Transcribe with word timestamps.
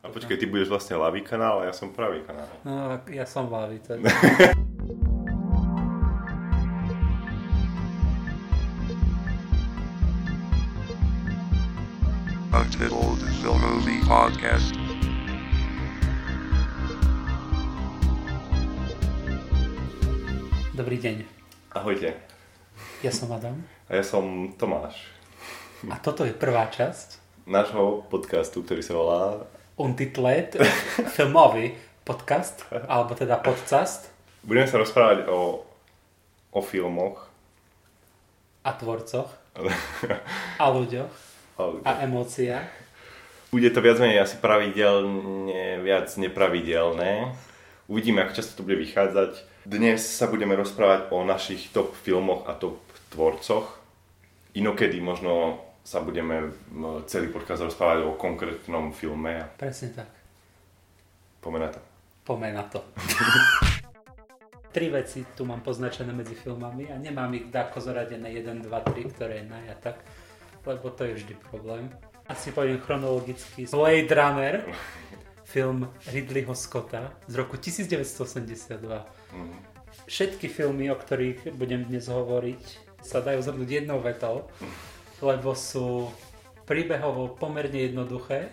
A 0.00 0.08
počkej, 0.08 0.40
ty 0.40 0.48
budeš 0.48 0.72
vlastne 0.72 0.96
ľavý 0.96 1.20
kanál 1.20 1.60
a 1.60 1.68
ja 1.68 1.76
som 1.76 1.92
pravý 1.92 2.24
kanál. 2.24 2.48
No, 2.64 2.96
ja 3.12 3.28
som 3.28 3.52
ľavý 3.52 3.84
teda. 3.84 4.08
Untitled 12.48 13.20
Film 13.44 13.60
Movie 13.60 14.00
Podcast. 14.08 14.72
Dobrý 20.72 20.96
deň. 20.96 21.28
Ahojte. 21.76 22.16
Ja 23.04 23.12
som 23.12 23.28
Adam. 23.36 23.60
A 23.92 24.00
ja 24.00 24.04
som 24.08 24.48
Tomáš. 24.56 25.12
A 25.92 26.00
toto 26.00 26.24
je 26.24 26.32
prvá 26.32 26.72
časť 26.72 27.20
Nášho 27.44 28.08
podcastu, 28.08 28.64
ktorý 28.64 28.80
sa 28.80 28.96
volá... 28.96 29.44
Untitled 29.80 30.60
filmový 31.16 31.72
podcast, 32.04 32.68
alebo 32.68 33.16
teda 33.16 33.40
podcast 33.40 34.12
Budeme 34.40 34.64
sa 34.68 34.80
rozprávať 34.80 35.28
o, 35.28 35.64
o 36.52 36.60
filmoch. 36.64 37.28
a 38.60 38.72
tvorcoch 38.76 39.28
a 40.60 40.64
ľuďoch 40.68 41.12
a 41.84 41.90
emóciách. 42.04 42.68
Bude 43.50 43.68
to 43.68 43.82
viac 43.82 43.98
menej 44.00 44.22
asi 44.22 44.36
pravidelne, 44.40 45.82
viac 45.84 46.08
nepravidelné. 46.16 47.34
Uvidíme, 47.90 48.22
ako 48.22 48.36
často 48.36 48.62
to 48.62 48.64
bude 48.64 48.78
vychádzať. 48.78 49.44
Dnes 49.66 50.00
sa 50.00 50.30
budeme 50.30 50.56
rozprávať 50.56 51.12
o 51.12 51.26
našich 51.26 51.68
top 51.74 51.92
filmoch 51.92 52.46
a 52.48 52.56
top 52.56 52.80
tvorcoch. 53.12 53.76
Inokedy 54.56 55.02
možno 55.02 55.60
sa 55.80 56.04
budeme 56.04 56.52
celý 57.08 57.32
podcast 57.32 57.64
rozprávať 57.64 58.04
o 58.04 58.14
konkrétnom 58.14 58.92
filme 58.92 59.48
Presne 59.56 59.96
tak. 59.96 60.10
pomená 61.40 61.72
to. 61.72 61.80
Pomeň 62.24 62.52
na 62.52 62.64
to. 62.68 62.84
Tri 64.74 64.86
veci 64.86 65.26
tu 65.34 65.42
mám 65.42 65.66
poznačené 65.66 66.14
medzi 66.14 66.38
filmami 66.38 66.86
a 66.92 66.94
nemám 66.94 67.34
ich 67.34 67.50
dáko 67.50 67.82
zoradené 67.82 68.30
1, 68.30 68.62
2, 68.62 68.70
3, 68.70 69.12
ktoré 69.18 69.42
je 69.42 69.50
naj 69.50 69.64
a 69.66 69.76
tak, 69.82 69.96
lebo 70.62 70.94
to 70.94 71.10
je 71.10 71.12
vždy 71.18 71.34
problém. 71.50 71.90
Asi 72.30 72.54
poviem 72.54 72.78
chronologicky. 72.78 73.66
Blade 73.66 74.14
Runner, 74.14 74.62
film 75.52 75.90
Ridleyho 76.06 76.54
Scotta 76.54 77.10
z 77.26 77.34
roku 77.34 77.58
1982. 77.58 78.78
Mhm. 79.34 79.54
Všetky 80.06 80.46
filmy, 80.46 80.86
o 80.90 80.94
ktorých 80.94 81.50
budem 81.58 81.82
dnes 81.90 82.06
hovoriť, 82.06 82.62
sa 83.02 83.18
dajú 83.18 83.42
zhrnúť 83.42 83.82
jednou 83.82 83.98
vetou, 83.98 84.46
lebo 85.20 85.52
sú 85.56 86.08
príbehovo 86.64 87.36
pomerne 87.36 87.88
jednoduché 87.88 88.52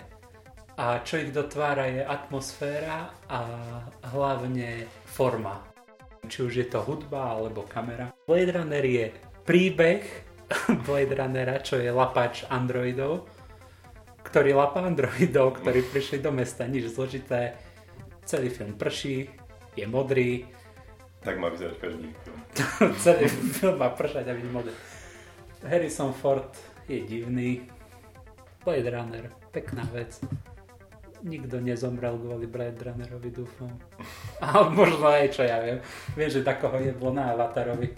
a 0.78 1.02
čo 1.02 1.18
ich 1.18 1.34
dotvára 1.34 1.90
je 1.90 2.06
atmosféra 2.06 3.10
a 3.30 3.40
hlavne 4.14 4.86
forma. 5.10 5.64
Či 6.28 6.38
už 6.44 6.54
je 6.54 6.68
to 6.70 6.84
hudba 6.86 7.34
alebo 7.34 7.66
kamera. 7.66 8.14
Blade 8.28 8.54
Runner 8.54 8.86
je 8.86 9.06
príbeh 9.48 10.04
Blade 10.86 11.16
Runnera, 11.16 11.60
čo 11.64 11.80
je 11.80 11.90
lapač 11.92 12.44
androidov, 12.48 13.28
ktorý 14.28 14.56
lapa 14.56 14.84
androidov, 14.84 15.60
ktorí 15.64 15.88
prišli 15.88 16.20
do 16.20 16.32
mesta. 16.32 16.68
Nič 16.68 16.92
zložité. 16.92 17.56
Celý 18.28 18.52
film 18.52 18.76
prší, 18.76 19.32
je 19.78 19.86
modrý, 19.88 20.44
Tak 21.24 21.40
má 21.40 21.50
vyzerať 21.52 21.76
každý 21.80 22.08
film. 22.24 22.40
celý 23.04 23.28
film 23.30 23.76
má 23.78 23.90
pršať 23.92 24.26
a 24.30 24.34
byť 24.36 24.48
modrý. 24.52 24.76
Harrison 25.66 26.14
Ford 26.14 26.54
je 26.88 27.02
divný. 27.02 27.62
Blade 28.66 28.90
Runner, 28.90 29.32
pekná 29.52 29.88
vec. 29.96 30.20
Nikto 31.24 31.58
nezomrel 31.64 32.20
kvôli 32.20 32.46
Blade 32.46 32.84
Runnerovi, 32.84 33.32
dúfam. 33.32 33.72
A 34.44 34.70
možno 34.70 35.08
aj 35.10 35.34
čo 35.34 35.42
ja 35.48 35.58
viem. 35.64 35.80
Viem, 36.14 36.30
že 36.30 36.46
takoho 36.46 36.78
je 36.78 36.94
bolo 36.94 37.18
na 37.18 37.34
Avatarovi. 37.34 37.90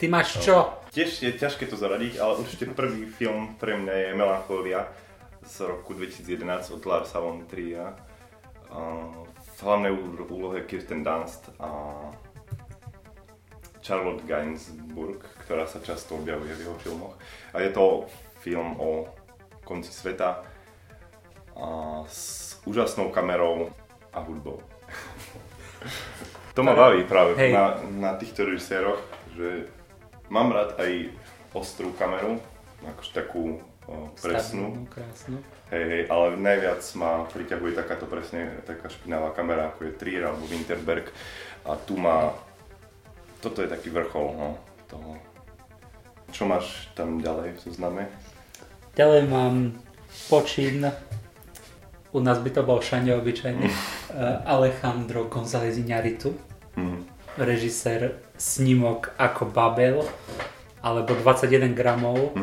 Ty 0.00 0.04
máš 0.08 0.40
čo? 0.40 0.80
Tiež 0.90 1.20
je 1.20 1.30
ťažké 1.36 1.68
to 1.68 1.76
zaradiť, 1.76 2.16
ale 2.18 2.40
určite 2.40 2.72
prvý 2.72 3.04
film 3.06 3.54
pre 3.60 3.76
mňa 3.76 3.94
je 3.94 4.08
Melancholia 4.16 4.88
z 5.44 5.68
roku 5.68 5.92
2011 5.92 6.72
od 6.72 6.82
Larsa 6.88 7.20
von 7.20 7.44
Triera. 7.44 7.92
Uh, 8.72 9.28
v 9.28 9.58
hlavnej 9.60 9.92
úlohe 10.24 10.64
Kirsten 10.64 11.04
Dunst 11.04 11.52
a 11.60 11.68
Charlotte 13.80 14.24
Gainsbourg, 14.28 15.20
ktorá 15.44 15.64
sa 15.64 15.80
často 15.80 16.16
objavuje 16.20 16.52
v 16.56 16.62
jeho 16.68 16.76
filmoch. 16.80 17.16
A 17.56 17.64
je 17.64 17.70
to 17.72 18.06
film 18.40 18.76
o 18.80 19.08
konci 19.64 19.92
sveta 19.92 20.44
a 21.56 21.66
s 22.08 22.56
úžasnou 22.64 23.12
kamerou 23.12 23.68
a 24.12 24.20
hudbou. 24.20 24.60
to 26.56 26.60
ma 26.62 26.72
baví 26.76 27.04
práve 27.04 27.36
Hej. 27.36 27.52
na, 27.52 27.64
na 27.88 28.12
týchto 28.16 28.48
režiséroch, 28.48 29.00
že 29.36 29.68
mám 30.32 30.52
rád 30.52 30.76
aj 30.80 31.12
ostrú 31.52 31.92
kameru, 31.98 32.38
akože 32.86 33.12
takú 33.12 33.58
o, 33.86 34.08
presnú. 34.18 34.72
Stabilnú, 34.72 34.86
krásnu. 34.88 35.36
Hej, 35.70 35.84
hej, 35.86 36.02
ale 36.10 36.26
najviac 36.34 36.82
ma 36.98 37.26
priťahuje 37.30 37.72
takáto 37.78 38.06
presne 38.10 38.62
taká 38.66 38.90
špinavá 38.90 39.30
kamera, 39.34 39.70
ako 39.70 39.86
je 39.86 39.92
Trier 39.98 40.26
alebo 40.26 40.46
Winterberg. 40.50 41.10
A 41.62 41.76
tu 41.78 41.94
má, 41.94 42.34
toto 43.40 43.64
je 43.64 43.68
taký 43.68 43.88
vrchol, 43.90 44.36
no, 44.36 44.48
toho. 44.86 45.16
Čo 46.30 46.46
máš 46.46 46.88
tam 46.94 47.18
ďalej 47.18 47.56
v 47.56 47.58
zozname? 47.58 48.02
Ďalej 48.94 49.22
mám 49.26 49.74
počin. 50.30 50.86
U 52.10 52.18
nás 52.20 52.38
by 52.38 52.50
to 52.50 52.62
bol 52.62 52.78
Šane 52.78 53.14
obyčajný. 53.18 53.66
Eh, 54.10 54.42
Alejandro 54.42 55.30
González 55.30 55.78
Iñárritu. 55.78 56.34
Mhm. 56.74 57.06
režisér 57.38 58.18
snímok 58.36 59.14
ako 59.14 59.48
Babel 59.54 60.02
alebo 60.82 61.14
21 61.14 61.72
gramov. 61.78 62.34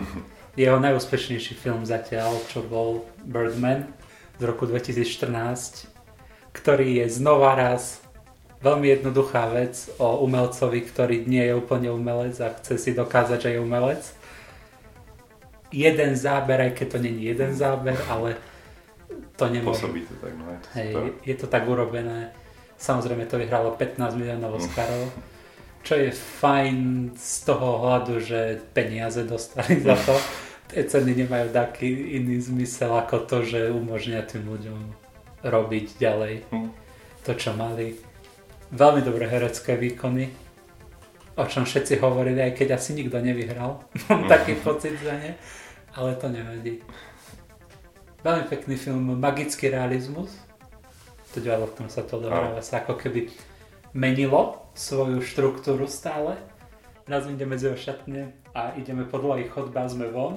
Jeho 0.58 0.80
najúspešnejší 0.80 1.54
film 1.54 1.86
zatiaľ, 1.86 2.34
čo 2.50 2.66
bol 2.66 3.06
Birdman 3.22 3.86
z 4.40 4.48
roku 4.48 4.66
2014, 4.66 5.86
ktorý 6.56 7.04
je 7.04 7.06
znova 7.14 7.54
raz 7.54 8.02
veľmi 8.58 8.88
jednoduchá 8.90 9.50
vec 9.50 9.76
o 9.98 10.22
umelcovi, 10.22 10.82
ktorý 10.82 11.24
nie 11.24 11.42
je 11.42 11.54
úplne 11.54 11.90
umelec 11.90 12.34
a 12.42 12.54
chce 12.54 12.78
si 12.78 12.92
dokázať, 12.92 13.38
že 13.40 13.50
je 13.54 13.60
umelec. 13.60 14.02
Jeden 15.68 16.16
záber, 16.16 16.62
aj 16.62 16.72
keď 16.74 16.88
to 16.96 17.00
není 17.00 17.28
jeden 17.28 17.52
záber, 17.52 18.00
ale 18.08 18.40
to 19.36 19.46
nemôže 19.46 19.84
Pôsobí 19.84 20.02
to 20.08 20.16
tak, 20.18 20.32
no 20.34 20.48
je 20.48 20.58
to 20.58 20.70
Hej, 20.74 20.90
super. 20.90 21.04
je 21.22 21.36
to 21.36 21.48
tak 21.48 21.64
urobené. 21.68 22.32
Samozrejme 22.78 23.26
to 23.26 23.36
vyhralo 23.36 23.76
15 23.76 24.16
miliónov 24.16 24.58
Oscarov, 24.58 25.10
čo 25.84 25.98
je 25.98 26.10
fajn 26.12 26.78
z 27.14 27.34
toho 27.44 27.84
hľadu, 27.84 28.22
že 28.22 28.40
peniaze 28.72 29.22
dostali 29.24 29.82
za 29.82 29.98
to. 29.98 30.16
Tie 30.68 30.84
ceny 30.84 31.16
nemajú 31.16 31.52
taký 31.52 31.88
iný 32.16 32.44
zmysel 32.44 32.92
ako 32.92 33.24
to, 33.24 33.38
že 33.44 33.72
umožňa 33.72 34.20
tým 34.24 34.44
ľuďom 34.46 34.80
robiť 35.48 35.86
ďalej 35.96 36.34
Hm. 36.52 36.70
to, 37.24 37.32
čo 37.36 37.56
mali. 37.56 37.96
Veľmi 38.68 39.00
dobré 39.00 39.32
herecké 39.32 39.80
výkony, 39.80 40.28
o 41.40 41.44
čom 41.48 41.64
všetci 41.64 42.04
hovorili, 42.04 42.44
aj 42.44 42.52
keď 42.52 42.76
asi 42.76 43.00
nikto 43.00 43.16
nevyhral. 43.24 43.80
Mám 44.12 44.28
taký 44.28 44.60
pocit 44.60 45.00
za 45.00 45.16
ne, 45.16 45.40
ale 45.96 46.20
to 46.20 46.28
nevadí. 46.28 46.84
Veľmi 48.28 48.44
pekný 48.52 48.76
film, 48.76 49.16
magický 49.16 49.72
realizmus. 49.72 50.36
To 51.32 51.40
dialo, 51.40 51.72
v 51.72 51.80
ktorom 51.80 51.92
sa 51.92 52.04
to 52.04 52.20
dohráva, 52.20 52.60
sa 52.60 52.84
ako 52.84 53.00
keby 53.00 53.32
menilo 53.96 54.68
svoju 54.76 55.24
štruktúru 55.24 55.88
stále. 55.88 56.36
Raz 57.08 57.24
ideme 57.32 57.56
z 57.56 57.72
šatne 57.80 58.36
a 58.52 58.76
ideme 58.76 59.08
po 59.08 59.16
dlhých 59.16 59.48
chodbe 59.48 59.80
a 59.80 59.88
sme 59.88 60.12
von. 60.12 60.36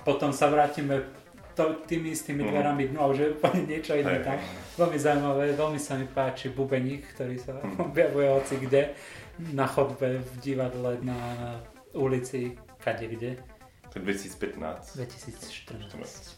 Potom 0.00 0.32
sa 0.32 0.48
vrátime 0.48 1.04
to, 1.54 1.64
tými 1.84 2.10
istými 2.10 2.42
Mhm. 2.42 2.50
dverami 2.50 2.82
dnu 2.88 3.00
je 3.12 3.30
úplne 3.30 3.62
niečo 3.64 3.94
iné 3.94 4.18
tam. 4.20 4.38
Veľmi 4.76 4.98
zaujímavé, 4.98 5.44
veľmi 5.52 5.78
sa 5.78 5.94
mi 5.94 6.04
páči 6.04 6.48
bubeník, 6.48 7.14
ktorý 7.14 7.36
sa 7.36 7.52
Mhm. 7.56 7.78
objavuje 7.88 8.26
hoci 8.28 8.54
kde. 8.58 8.82
Na 9.50 9.66
chodbe, 9.66 10.18
v 10.20 10.32
divadle, 10.38 10.98
na 11.00 11.18
ulici, 11.92 12.54
kade 12.78 13.06
kde. 13.08 13.38
To 13.88 13.94
je 13.94 14.02
2015. 14.04 14.94
2014. 14.94 16.34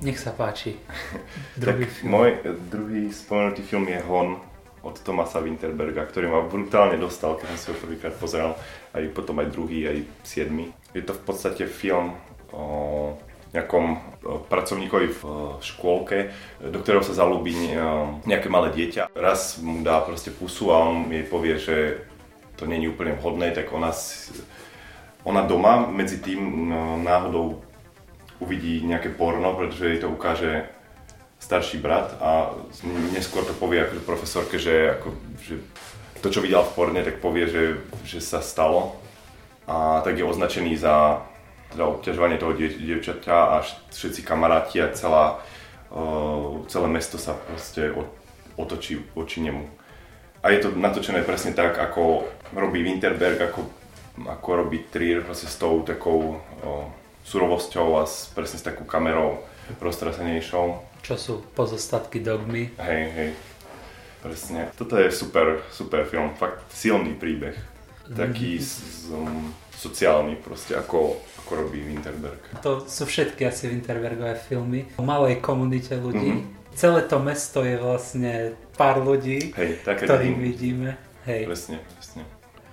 Nech 0.00 0.18
sa 0.18 0.30
páči. 0.32 0.74
tak 1.54 1.78
Druhý 1.78 1.86
film. 1.86 2.08
môj 2.10 2.30
druhý 2.64 3.02
spomenutý 3.08 3.62
film 3.62 3.86
je 3.86 4.00
Hon 4.00 4.42
od 4.82 4.98
Tomasa 4.98 5.38
Winterberga, 5.38 6.02
ktorý 6.02 6.26
ma 6.26 6.42
brutálne 6.42 6.98
dostal, 6.98 7.34
keď 7.34 7.46
som 7.48 7.58
si 7.60 7.66
ho 7.68 7.76
prvýkrát 7.76 8.10
pozeral, 8.12 8.58
aj 8.90 9.06
potom 9.10 9.38
aj 9.38 9.48
druhý, 9.48 9.86
aj 9.86 9.98
siedmy. 10.22 10.66
Je 10.90 11.00
to 11.00 11.12
v 11.12 11.22
podstate 11.22 11.62
film 11.64 12.18
o 12.50 13.14
nejakom 13.52 13.84
e, 13.92 13.98
pracovníkovi 14.48 15.08
v 15.12 15.20
e, 15.20 15.30
škôlke, 15.60 16.18
do 16.72 16.78
ktorého 16.80 17.04
sa 17.04 17.12
zalúbi 17.12 17.52
e, 17.52 17.76
nejaké 18.24 18.48
malé 18.48 18.72
dieťa. 18.72 19.12
Raz 19.12 19.60
mu 19.60 19.84
dá 19.84 20.00
proste 20.00 20.32
pusu 20.32 20.72
a 20.72 20.80
on 20.80 21.12
jej 21.12 21.24
povie, 21.28 21.60
že 21.60 21.76
to 22.56 22.64
není 22.64 22.88
úplne 22.88 23.12
vhodné, 23.16 23.52
tak 23.52 23.72
ona, 23.72 23.92
ona 25.28 25.42
doma 25.44 25.84
medzi 25.88 26.20
tým 26.20 26.72
náhodou 27.04 27.60
uvidí 28.40 28.82
nejaké 28.82 29.12
porno, 29.12 29.54
pretože 29.54 29.88
jej 29.88 30.00
to 30.00 30.08
ukáže 30.10 30.66
starší 31.42 31.82
brat 31.82 32.14
a 32.22 32.54
neskôr 33.10 33.42
to 33.42 33.50
povie 33.58 33.82
ako 33.82 33.98
profesorke, 34.06 34.62
že, 34.62 34.94
ako, 34.94 35.08
že 35.42 35.58
to, 36.22 36.30
čo 36.30 36.38
videl 36.38 36.62
v 36.62 36.74
porne, 36.78 37.00
tak 37.02 37.18
povie, 37.18 37.50
že, 37.50 37.82
že 38.06 38.22
sa 38.22 38.38
stalo 38.38 38.94
a 39.66 40.02
tak 40.06 40.18
je 40.18 40.26
označený 40.26 40.78
za 40.78 41.26
teda 41.72 41.88
obťažovanie 41.88 42.36
toho 42.36 42.52
die, 42.52 42.68
dievčaťa 42.68 43.36
a 43.56 43.64
všetci 43.64 44.20
kamaráti 44.22 44.84
a 44.84 44.92
celá, 44.92 45.40
uh, 45.90 46.60
celé 46.68 46.86
mesto 46.92 47.16
sa 47.16 47.32
proste 47.32 47.96
otočí 48.60 49.00
voči 49.16 49.40
nemu. 49.40 49.64
A 50.42 50.52
je 50.52 50.68
to 50.68 50.68
natočené 50.74 51.24
presne 51.24 51.56
tak, 51.56 51.78
ako 51.78 52.28
robí 52.52 52.84
Winterberg, 52.84 53.40
ako, 53.40 53.64
ako 54.26 54.48
robí 54.52 54.84
Trier 54.90 55.24
proste 55.24 55.48
s 55.48 55.56
tou 55.56 55.80
takou 55.86 56.36
uh, 56.36 56.84
surovosťou 57.24 58.02
a 58.02 58.04
s, 58.04 58.28
presne 58.34 58.58
s 58.58 58.66
takou 58.66 58.84
kamerou 58.84 59.40
roztrasenejšou. 59.78 60.66
Čo 61.02 61.14
sú 61.18 61.34
pozostatky 61.54 62.22
dogmy. 62.22 62.74
Hej, 62.78 63.02
hej. 63.14 63.30
Presne. 64.22 64.70
Toto 64.78 64.94
je 64.98 65.10
super, 65.10 65.66
super 65.74 66.06
film. 66.06 66.34
Fakt 66.38 66.62
silný 66.70 67.18
príbeh. 67.18 67.58
Taký 68.06 68.58
mm-hmm. 68.58 68.66
z, 68.66 69.10
um, 69.14 69.50
sociálny 69.74 70.38
proste, 70.38 70.78
ako, 70.78 71.18
ako 71.52 71.68
robí 71.68 71.84
Winterberg. 71.84 72.40
To 72.64 72.88
sú 72.88 73.04
všetky 73.04 73.44
asi 73.44 73.68
Winterbergové 73.68 74.40
filmy. 74.40 74.88
O 74.96 75.04
malej 75.04 75.44
komunite 75.44 75.92
ľudí. 76.00 76.40
Mm-hmm. 76.40 76.72
Celé 76.72 77.04
to 77.04 77.20
mesto 77.20 77.60
je 77.60 77.76
vlastne 77.76 78.56
pár 78.80 79.04
ľudí, 79.04 79.52
Hej, 79.52 79.84
ktorých 79.84 80.36
vidíme. 80.40 80.96
Hej. 81.28 81.44
Presne, 81.44 81.84
presne. 81.84 82.24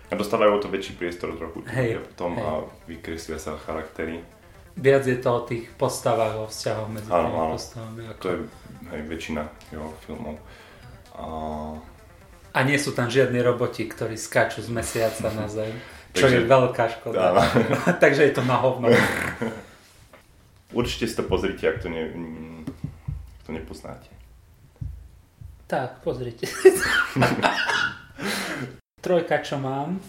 A 0.08 0.16
dostávajú 0.16 0.56
o 0.56 0.64
to 0.64 0.72
väčší 0.72 0.96
priestor 0.96 1.36
trochu. 1.36 1.60
Hej, 1.68 2.00
potom 2.00 2.40
hej. 2.40 2.48
a 2.48 2.52
vykreslia 2.88 3.36
sa 3.36 3.60
charaktery. 3.60 4.24
Viac 4.80 5.04
je 5.04 5.20
to 5.20 5.30
o 5.36 5.42
tých 5.44 5.68
postavách, 5.76 6.40
o 6.40 6.46
vzťahoch 6.48 6.88
medzi 6.88 7.12
Áno, 7.12 7.28
tými 7.28 7.36
áno. 7.36 7.54
postavami. 7.60 8.02
Ako... 8.16 8.22
To 8.24 8.28
je 8.31 8.40
hej, 8.96 9.02
väčšina 9.12 9.42
jeho 9.76 9.92
filmov. 10.08 10.40
A... 11.20 11.26
A 12.56 12.60
nie 12.64 12.80
sú 12.80 12.96
tam 12.96 13.12
žiadni 13.12 13.44
roboti, 13.44 13.84
ktorí 13.84 14.16
skáču 14.16 14.64
z 14.64 14.72
mesiaca 14.72 15.28
na 15.36 15.52
zem. 15.52 15.76
Čo 16.13 16.25
Takže- 16.25 16.38
je 16.38 16.50
veľká 16.50 16.85
škoda. 17.00 17.19
Áno. 17.33 17.41
Takže 18.03 18.21
je 18.29 18.33
to 18.33 18.44
na 18.45 18.57
hovno. 18.57 18.89
Určite 20.79 21.06
si 21.09 21.15
to 21.17 21.25
pozrite, 21.25 21.65
ak 21.65 21.81
to, 21.81 21.89
ne, 21.89 22.13
ak 23.33 23.41
to 23.45 23.51
nepoznáte. 23.53 24.09
Tak, 25.69 26.01
pozrite. 26.01 26.50
Trojka, 29.06 29.41
čo 29.41 29.57
mám, 29.61 30.01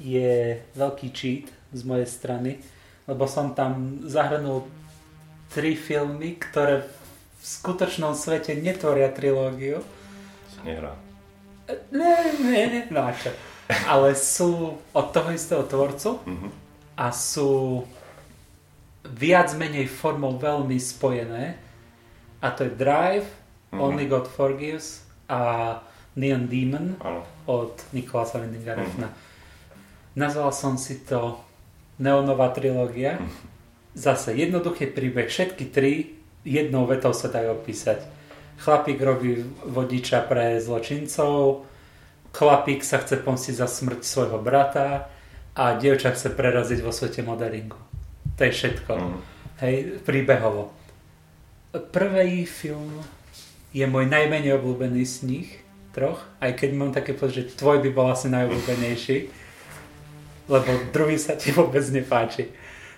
je 0.00 0.60
veľký 0.76 1.08
cheat 1.12 1.48
z 1.72 1.80
mojej 1.84 2.08
strany, 2.08 2.60
lebo 3.04 3.28
som 3.28 3.52
tam 3.52 4.00
zahrnul 4.08 4.64
tri 5.52 5.76
filmy, 5.76 6.36
ktoré 6.36 6.84
v 6.84 7.44
skutočnom 7.44 8.12
svete 8.16 8.56
netvoria 8.56 9.08
trilógiu. 9.12 9.80
Nehrá. 10.64 10.96
Ne, 11.92 12.16
ne, 12.40 12.62
ne, 12.68 12.80
no 12.92 13.08
a 13.08 13.12
čo? 13.16 13.32
Ale 13.86 14.12
sú 14.12 14.74
od 14.90 15.06
toho 15.08 15.30
istého 15.30 15.62
tvorcu 15.62 16.18
Mhm. 16.22 16.48
a 16.96 17.06
sú 17.08 17.82
viac 19.02 19.54
menej 19.54 19.86
formou 19.86 20.36
veľmi 20.36 20.76
spojené. 20.76 21.56
A 22.38 22.50
to 22.50 22.64
je 22.64 22.72
Drive, 22.72 23.26
Mhm. 23.70 23.78
Only 23.78 24.04
God 24.04 24.26
Forgives 24.26 25.06
a 25.26 25.78
Neon 26.12 26.44
Demon 26.44 26.98
Áno. 26.98 27.22
od 27.46 27.78
Nikolasa 27.92 28.38
Windinga 28.38 28.74
Refna. 28.74 29.14
Nazval 30.12 30.50
som 30.50 30.74
si 30.74 30.98
to 31.00 31.38
Neonová 31.96 32.50
trilógia. 32.50 33.22
Zase 33.92 34.34
jednoduchý 34.34 34.88
príbeh, 34.88 35.26
všetky 35.26 35.70
tri 35.70 36.18
jednou 36.42 36.82
vetou 36.84 37.14
sa 37.14 37.28
dajú 37.28 37.54
opísať. 37.54 38.02
Chlapík 38.58 38.98
robí 38.98 39.38
vodiča 39.62 40.20
pre 40.22 40.58
zločincov, 40.58 41.62
chlapík 42.30 42.82
sa 42.86 42.98
chce 43.02 43.20
pomstiť 43.20 43.54
za 43.58 43.66
smrť 43.66 44.00
svojho 44.02 44.38
brata 44.38 45.10
a 45.54 45.74
dievča 45.74 46.14
chce 46.14 46.30
preraziť 46.32 46.78
vo 46.80 46.94
svete 46.94 47.20
modelingu. 47.26 47.78
To 48.38 48.40
je 48.46 48.52
všetko. 48.52 48.92
Mhm. 48.96 49.18
Hej, 49.60 49.76
príbehovo. 50.08 50.72
Prvý 51.70 52.48
film 52.48 52.98
je 53.70 53.86
môj 53.86 54.10
najmenej 54.10 54.56
obľúbený 54.58 55.02
z 55.06 55.16
nich 55.22 55.50
troch, 55.94 56.22
aj 56.42 56.58
keď 56.58 56.70
mám 56.74 56.90
také 56.94 57.14
pocit, 57.14 57.50
že 57.50 57.58
tvoj 57.58 57.82
by 57.82 57.90
bol 57.90 58.10
asi 58.10 58.30
najobľúbenejší, 58.30 59.18
lebo 60.50 60.70
druhý 60.90 61.18
sa 61.18 61.38
ti 61.38 61.54
vôbec 61.54 61.82
nepáči. 61.90 62.50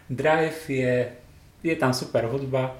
Drive 0.08 0.68
je, 0.68 1.12
je 1.64 1.74
tam 1.76 1.92
super 1.92 2.28
hudba, 2.28 2.76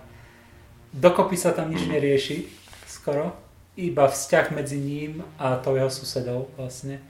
dokopy 0.93 1.37
sa 1.37 1.56
tam 1.56 1.72
nič 1.72 1.88
nerieši, 1.88 2.48
skoro, 2.88 3.32
iba 3.76 4.04
vzťah 4.08 4.46
medzi 4.52 4.76
ním 4.76 5.24
a 5.40 5.56
tou 5.56 5.76
jeho 5.76 5.88
susedou 5.88 6.52
vlastne. 6.56 7.00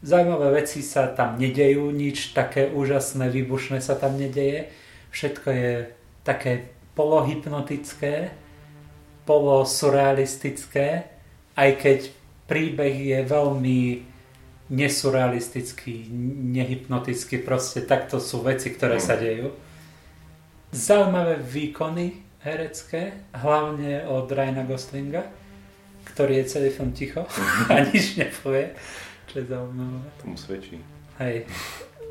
Zaujímavé 0.00 0.62
veci 0.62 0.80
sa 0.84 1.08
tam 1.12 1.40
nedejú, 1.40 1.88
nič 1.92 2.32
také 2.36 2.68
úžasné, 2.68 3.28
výbušné 3.32 3.80
sa 3.80 3.96
tam 3.96 4.16
nedeje. 4.16 4.68
Všetko 5.10 5.48
je 5.50 5.72
také 6.24 6.72
polohypnotické, 6.94 8.32
polosurrealistické, 9.24 11.08
aj 11.56 11.70
keď 11.80 11.98
príbeh 12.46 12.94
je 12.94 13.18
veľmi 13.24 13.80
nesurrealistický, 14.66 16.10
nehypnotický, 16.54 17.38
proste 17.42 17.86
takto 17.86 18.18
sú 18.18 18.42
veci, 18.42 18.74
ktoré 18.74 18.98
sa 18.98 19.14
dejú. 19.14 19.54
Zaujímavé 20.74 21.38
výkony 21.38 22.25
herecké, 22.46 23.26
hlavne 23.34 24.06
od 24.06 24.30
Ryana 24.30 24.62
Goslinga, 24.62 25.26
ktorý 26.14 26.38
je 26.38 26.44
celý 26.46 26.70
film 26.70 26.94
ticho 26.94 27.26
a 27.72 27.82
nič 27.82 28.14
nepovie, 28.14 28.70
čo 29.26 29.42
je 29.42 29.50
zaujímavé. 29.50 30.06
Tomu 30.22 30.38
svedčí. 30.38 30.78
Hej, 31.18 31.50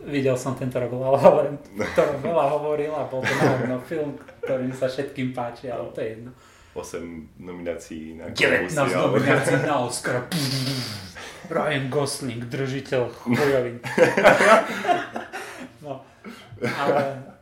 videl 0.04 0.36
som 0.36 0.60
tento 0.60 0.76
rok 0.76 0.92
Land, 0.92 1.64
ktorý 1.72 2.20
veľa 2.20 2.46
hovoril 2.52 2.92
a 2.92 3.08
bol 3.08 3.24
to 3.24 3.32
naozaj 3.32 3.80
film, 3.88 4.20
ktorý 4.44 4.68
sa 4.76 4.92
všetkým 4.92 5.32
páči, 5.32 5.72
ale 5.72 5.88
to 5.96 6.04
je 6.04 6.20
jedno. 6.20 6.32
8 6.76 7.40
nominácií 7.40 8.20
na 8.20 8.28
19 8.36 8.36
Globusy, 8.36 8.76
ale- 8.76 9.08
nominácií 9.08 9.58
na 9.64 9.76
Oscar. 9.80 10.28
Ryan 11.56 11.86
Gosling, 11.94 12.42
držiteľ 12.50 13.02
chujovín. 13.22 13.78
no, 15.86 16.02
ale 16.60 17.35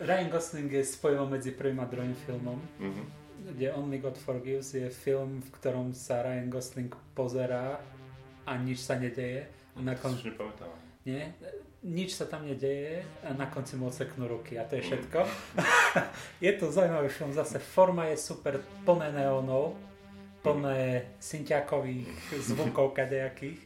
Ryan 0.00 0.28
Gosling 0.28 0.72
je 0.72 0.84
spojil 0.84 1.26
medzi 1.26 1.50
prvým 1.50 1.80
a 1.80 1.84
druhým 1.84 2.14
filmom, 2.16 2.58
Mhm. 2.78 3.02
kde 3.48 3.72
Only 3.72 3.98
God 3.98 4.16
Forgives 4.16 4.74
je 4.74 4.88
film, 4.88 5.40
v 5.40 5.50
ktorom 5.52 5.90
sa 5.90 6.22
Ryan 6.22 6.48
Gosling 6.48 6.90
pozerá 7.12 7.80
a 8.44 8.52
nič 8.56 8.78
sa 8.78 8.94
nedeje. 8.94 9.46
A 9.74 9.80
na 9.80 9.94
To 9.94 10.00
konci 10.00 10.16
si 10.16 10.22
už 10.24 10.32
nepamätám. 10.32 10.70
nie, 11.04 11.22
nič 11.80 12.10
sa 12.12 12.24
tam 12.24 12.42
nedeje 12.42 13.02
a 13.22 13.32
na 13.32 13.46
konci 13.46 13.76
mu 13.76 13.86
odseknú 13.86 14.26
ruky 14.28 14.58
a 14.58 14.64
to 14.64 14.74
je 14.74 14.82
všetko. 14.82 15.20
je 16.40 16.52
to 16.52 16.66
zaujímavý 16.68 17.08
film, 17.08 17.32
zase 17.32 17.58
forma 17.58 18.04
je 18.06 18.16
super, 18.16 18.58
plné 18.84 19.12
neónov, 19.12 19.78
plné 20.40 21.06
synťakových 21.18 22.10
zvukov 22.48 22.90
kadejakých. 22.92 23.58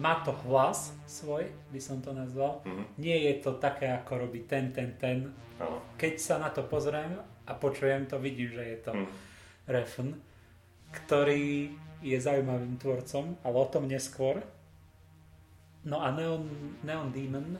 Má 0.00 0.24
to 0.24 0.32
hlas 0.48 0.96
svoj, 1.04 1.52
by 1.68 1.80
som 1.80 2.00
to 2.00 2.16
nazval. 2.16 2.64
Mhm. 2.64 2.84
Nie 2.96 3.18
je 3.28 3.34
to 3.44 3.60
také, 3.60 3.92
ako 3.92 4.28
robí 4.28 4.44
ten, 4.48 4.72
ten, 4.72 4.96
ten. 4.96 5.28
Áno. 5.60 5.80
Keď 6.00 6.14
sa 6.16 6.40
na 6.40 6.48
to 6.48 6.64
pozriem 6.64 7.20
a 7.44 7.52
počujem 7.52 8.08
to, 8.08 8.16
vidím, 8.16 8.52
že 8.52 8.64
je 8.64 8.78
to 8.80 8.92
Mhm. 8.96 9.06
Refn, 9.68 10.08
ktorý 10.90 11.70
je 12.02 12.18
zaujímavým 12.18 12.76
tvorcom, 12.82 13.38
ale 13.46 13.56
o 13.56 13.66
tom 13.70 13.86
neskôr. 13.86 14.42
No 15.86 16.02
a 16.02 16.10
Neon, 16.10 16.46
Neon 16.82 17.10
Demon 17.14 17.58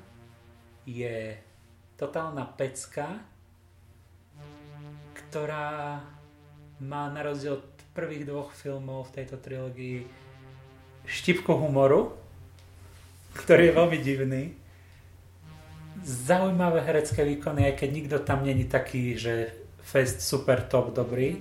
je 0.82 1.38
totálna 1.94 2.42
pecka, 2.58 3.22
ktorá 5.14 6.02
má 6.82 7.06
na 7.14 7.22
rozdiel 7.22 7.62
od 7.62 7.66
prvých 7.94 8.26
dvoch 8.26 8.50
filmov 8.50 9.10
v 9.10 9.22
tejto 9.22 9.38
trilógii 9.38 10.02
štipku 11.06 11.54
humoru, 11.54 12.18
ktorý 13.36 13.70
je 13.70 13.76
veľmi 13.76 13.98
divný. 14.00 14.42
Zaujímavé 16.02 16.82
herecké 16.82 17.22
výkony, 17.22 17.70
aj 17.70 17.74
keď 17.78 17.88
nikto 17.94 18.16
tam 18.26 18.42
není 18.42 18.66
taký, 18.66 19.14
že 19.14 19.54
fest 19.82 20.20
super 20.20 20.66
top 20.66 20.94
dobrý. 20.94 21.38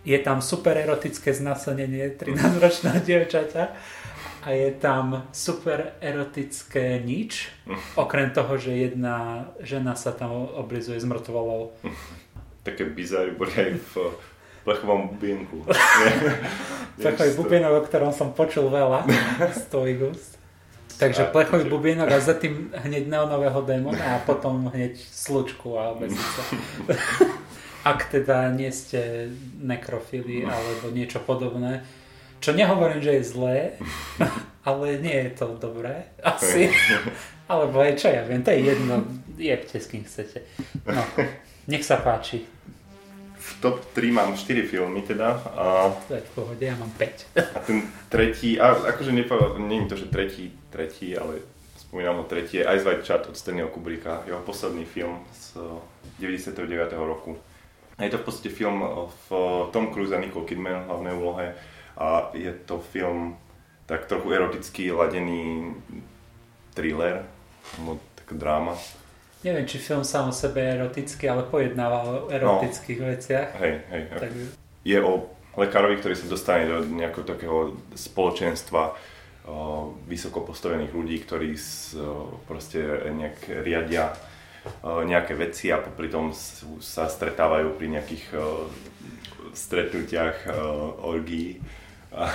Je 0.00 0.16
tam 0.24 0.40
super 0.40 0.80
erotické 0.80 1.36
znasilnenie 1.36 2.16
13-ročného 2.16 3.04
dievčaťa 3.06 3.64
a 4.40 4.48
je 4.56 4.72
tam 4.80 5.28
super 5.36 6.00
erotické 6.00 6.96
nič, 7.04 7.52
okrem 8.00 8.32
toho, 8.32 8.56
že 8.56 8.88
jedna 8.88 9.44
žena 9.60 9.92
sa 9.92 10.16
tam 10.16 10.32
oblizuje 10.56 10.96
s 10.96 11.04
mŕtvolou. 11.04 11.76
Také 12.66 12.88
bizary 12.88 13.36
boli 13.36 13.52
aj 13.52 13.72
v 13.76 13.92
plechovom 14.64 15.12
bubienku. 15.12 15.64
Takový 17.04 17.30
bubinok, 17.36 17.80
o 17.80 17.82
ktorom 17.84 18.12
som 18.12 18.32
počul 18.32 18.72
veľa 18.72 19.04
z 19.52 19.68
úst. 20.08 20.39
Takže 21.00 21.32
plechový 21.32 21.64
bubienok 21.64 22.12
a 22.12 22.20
za 22.20 22.36
tým 22.36 22.68
hneď 22.76 23.08
neonového 23.08 23.64
démona 23.64 24.20
a 24.20 24.22
potom 24.22 24.68
hneď 24.68 25.00
slučku 25.00 25.80
a 25.80 25.96
obesice. 25.96 26.40
Ak 27.88 28.12
teda 28.12 28.52
nie 28.52 28.68
ste 28.68 29.32
nekrofili 29.56 30.44
alebo 30.44 30.92
niečo 30.92 31.24
podobné, 31.24 31.80
čo 32.44 32.52
nehovorím, 32.52 33.00
že 33.00 33.16
je 33.16 33.24
zlé, 33.24 33.56
ale 34.68 35.00
nie 35.00 35.16
je 35.24 35.30
to 35.40 35.56
dobré, 35.56 36.04
asi. 36.20 36.68
Alebo 37.48 37.80
aj 37.80 37.96
čo 37.96 38.12
ja 38.12 38.20
viem, 38.28 38.44
to 38.44 38.52
je 38.52 38.60
jedno, 38.68 39.00
jebte 39.40 39.80
s 39.80 39.88
kým 39.88 40.04
chcete. 40.04 40.44
No, 40.84 41.00
nech 41.64 41.80
sa 41.80 41.96
páči, 41.96 42.44
V 43.40 43.50
top 43.64 43.80
3 43.96 44.12
mám 44.12 44.36
4 44.36 44.68
filmy 44.68 45.00
teda 45.00 45.40
a, 45.56 45.88
to 46.08 46.14
je 46.14 46.20
v 46.20 46.30
pohode, 46.36 46.60
ja 46.60 46.76
mám 46.76 46.92
5. 46.92 47.40
a 47.56 47.58
ten 47.64 47.88
tretí, 48.12 48.60
a 48.60 48.76
akože 48.92 49.16
nepovedal, 49.16 49.56
nie 49.64 49.80
je 49.80 49.88
to, 49.88 49.96
že 49.96 50.06
tretí, 50.12 50.52
tretí, 50.68 51.16
ale 51.16 51.40
spomínam 51.80 52.20
ho 52.20 52.24
tretí, 52.28 52.60
je 52.60 52.68
Ice 52.68 52.84
White 52.84 53.08
Chat 53.08 53.24
od 53.26 53.36
Stanleyho 53.36 53.72
Kubricka, 53.72 54.22
jeho 54.28 54.44
posledný 54.44 54.84
film 54.84 55.24
z 55.32 55.56
99. 56.20 56.92
roku. 56.92 57.40
A 57.96 58.04
je 58.04 58.12
to 58.12 58.20
v 58.20 58.26
podstate 58.28 58.52
film 58.52 58.84
v 59.08 59.28
Tom 59.72 59.88
Cruise 59.92 60.12
a 60.12 60.20
Nicole 60.20 60.44
Kidman 60.44 60.84
v 60.84 60.88
hlavnej 60.88 61.14
úlohe 61.16 61.46
a 61.96 62.28
je 62.36 62.52
to 62.68 62.80
film 62.80 63.36
tak 63.86 64.06
trochu 64.06 64.32
eroticky 64.32 64.92
ladený 64.92 65.74
thriller, 66.74 67.26
no, 67.82 67.98
taká 68.14 68.34
dráma. 68.36 68.78
Neviem, 69.40 69.64
či 69.64 69.80
film 69.80 70.04
sám 70.04 70.28
o 70.28 70.34
sebe 70.36 70.60
je 70.60 70.76
erotický, 70.76 71.24
ale 71.24 71.48
pojednáva 71.48 71.98
o 72.04 72.12
erotických 72.28 73.00
veciach. 73.00 73.48
Hej, 73.56 73.74
hej, 73.88 74.02
Tak, 74.12 74.30
je 74.84 74.98
o 75.00 75.32
lekárovi, 75.56 75.96
ktorý 75.96 76.14
sa 76.16 76.26
dostane 76.28 76.68
do 76.68 76.84
nejakého 76.84 77.24
takého 77.24 77.58
spoločenstva 77.96 78.92
o, 78.92 78.94
vysoko 80.04 80.44
postavených 80.44 80.92
ľudí, 80.92 81.16
ktorí 81.24 81.56
s, 81.56 81.96
o, 81.96 82.36
proste 82.44 82.84
nejak 83.08 83.64
riadia 83.64 84.12
o, 84.84 85.08
nejaké 85.08 85.32
veci 85.32 85.72
a 85.72 85.80
popri 85.80 86.12
tom 86.12 86.36
sa 86.84 87.08
stretávajú 87.08 87.80
pri 87.80 87.86
nejakých 87.96 88.24
stretnutiach 89.56 90.36
o, 90.52 91.16
orgií. 91.16 91.56
A 92.12 92.28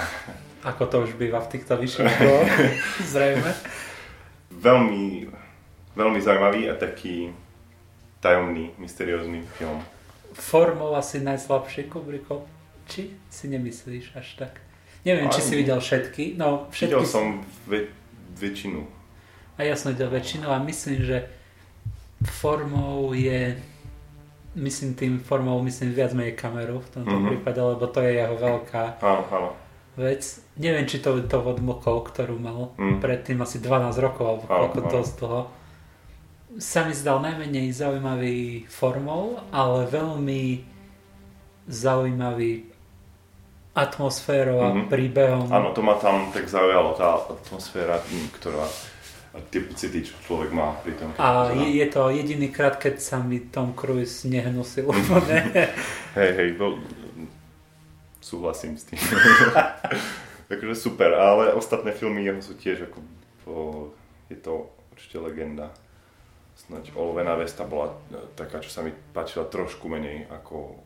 ako 0.66 0.84
to 0.90 0.96
už 1.06 1.14
býva 1.22 1.38
v 1.46 1.52
týchto 1.54 1.78
vyšších 1.78 2.18
zrejme. 3.14 3.52
veľmi, 4.50 5.30
veľmi 5.96 6.20
zaujímavý 6.20 6.68
a 6.68 6.76
taký 6.76 7.32
tajomný, 8.20 8.72
mysteriózny 8.78 9.44
film. 9.54 9.80
Formou 10.34 10.92
asi 10.92 11.20
najslabšie 11.20 11.84
Kubrickov. 11.86 12.44
Či 12.86 13.18
si 13.28 13.46
nemyslíš 13.48 14.14
až 14.14 14.28
tak? 14.38 14.62
Neviem, 15.02 15.30
či 15.30 15.38
Aj. 15.38 15.46
si 15.46 15.54
videl 15.56 15.80
všetky. 15.80 16.24
No, 16.36 16.68
všetky 16.70 16.92
Videl 16.92 17.04
som 17.04 17.26
ve, 17.64 17.90
väčšinu. 18.36 18.82
A 19.56 19.64
ja 19.64 19.74
som 19.74 19.90
videl 19.90 20.08
väčšinu 20.08 20.46
a 20.46 20.60
myslím, 20.60 21.02
že 21.02 21.18
formou 22.24 23.14
je 23.14 23.56
myslím 24.56 24.94
tým 24.94 25.20
formou, 25.20 25.60
myslím 25.62 25.92
viac 25.92 26.12
menej 26.12 26.32
kameru 26.34 26.80
v 26.80 26.90
tomto 26.90 27.12
Mhm. 27.12 27.28
prípade, 27.28 27.60
lebo 27.60 27.86
to 27.86 28.00
je 28.02 28.12
jeho 28.16 28.36
veľká 28.36 28.84
Áno, 29.00 29.24
áno. 29.30 29.50
vec. 29.96 30.24
Neviem, 30.56 30.86
či 30.86 31.00
to 31.00 31.20
to 31.22 31.38
odmokol, 31.38 32.00
ktorú 32.02 32.36
mal 32.36 32.72
Mm. 32.76 33.00
predtým 33.00 33.42
asi 33.42 33.60
12 33.60 34.00
rokov, 34.00 34.26
alebo 34.26 34.44
koľko 34.48 34.80
dosť 34.90 35.14
dlho. 35.20 35.42
Sa 36.56 36.88
mi 36.88 36.96
zdal 36.96 37.20
najmenej 37.20 37.76
zaujímavý 37.76 38.64
formou, 38.72 39.40
ale 39.52 39.92
veľmi 39.92 40.64
zaujímavý 41.68 42.64
atmosférou 43.76 44.64
a 44.64 44.72
Mhm. 44.72 44.88
príbehom. 44.88 45.52
Áno, 45.52 45.76
to 45.76 45.84
ma 45.84 46.00
tam 46.00 46.32
tak 46.32 46.48
zaujalo, 46.48 46.96
tá 46.96 47.20
atmosféra, 47.28 48.00
ktorá 48.40 48.64
tie 49.52 49.60
pocity, 49.68 50.00
čo 50.00 50.16
človek 50.24 50.56
má 50.56 50.80
pri 50.80 50.96
tom. 50.96 51.12
A 51.20 51.52
je, 51.52 51.84
je 51.84 51.88
to 51.92 52.08
jediný 52.08 52.48
krát, 52.56 52.80
keď 52.80 53.04
sa 53.04 53.20
mi 53.20 53.44
Tom 53.52 53.76
Cruise 53.76 54.24
nehnusil 54.24 54.88
úplne. 54.88 55.52
Hej, 56.18 56.32
hej, 56.40 56.50
bol... 56.56 56.80
súhlasím 58.24 58.80
s 58.80 58.88
tým. 58.88 58.96
Takže 60.48 60.76
super, 60.88 61.12
ale 61.20 61.52
ostatné 61.52 61.92
filmy 61.92 62.24
jeho 62.24 62.40
sú 62.40 62.56
tiež 62.56 62.88
ako... 62.88 62.98
Po... 63.44 63.54
Je 64.32 64.40
to 64.40 64.72
určite 64.96 65.20
legenda. 65.20 65.70
Snaď 66.56 66.96
Olovená 66.96 67.36
Vesta 67.36 67.68
bola 67.68 67.92
e, 68.10 68.16
taká, 68.34 68.64
čo 68.64 68.72
sa 68.72 68.80
mi 68.82 68.96
páčila 69.12 69.46
trošku 69.46 69.92
menej 69.92 70.26
ako, 70.32 70.80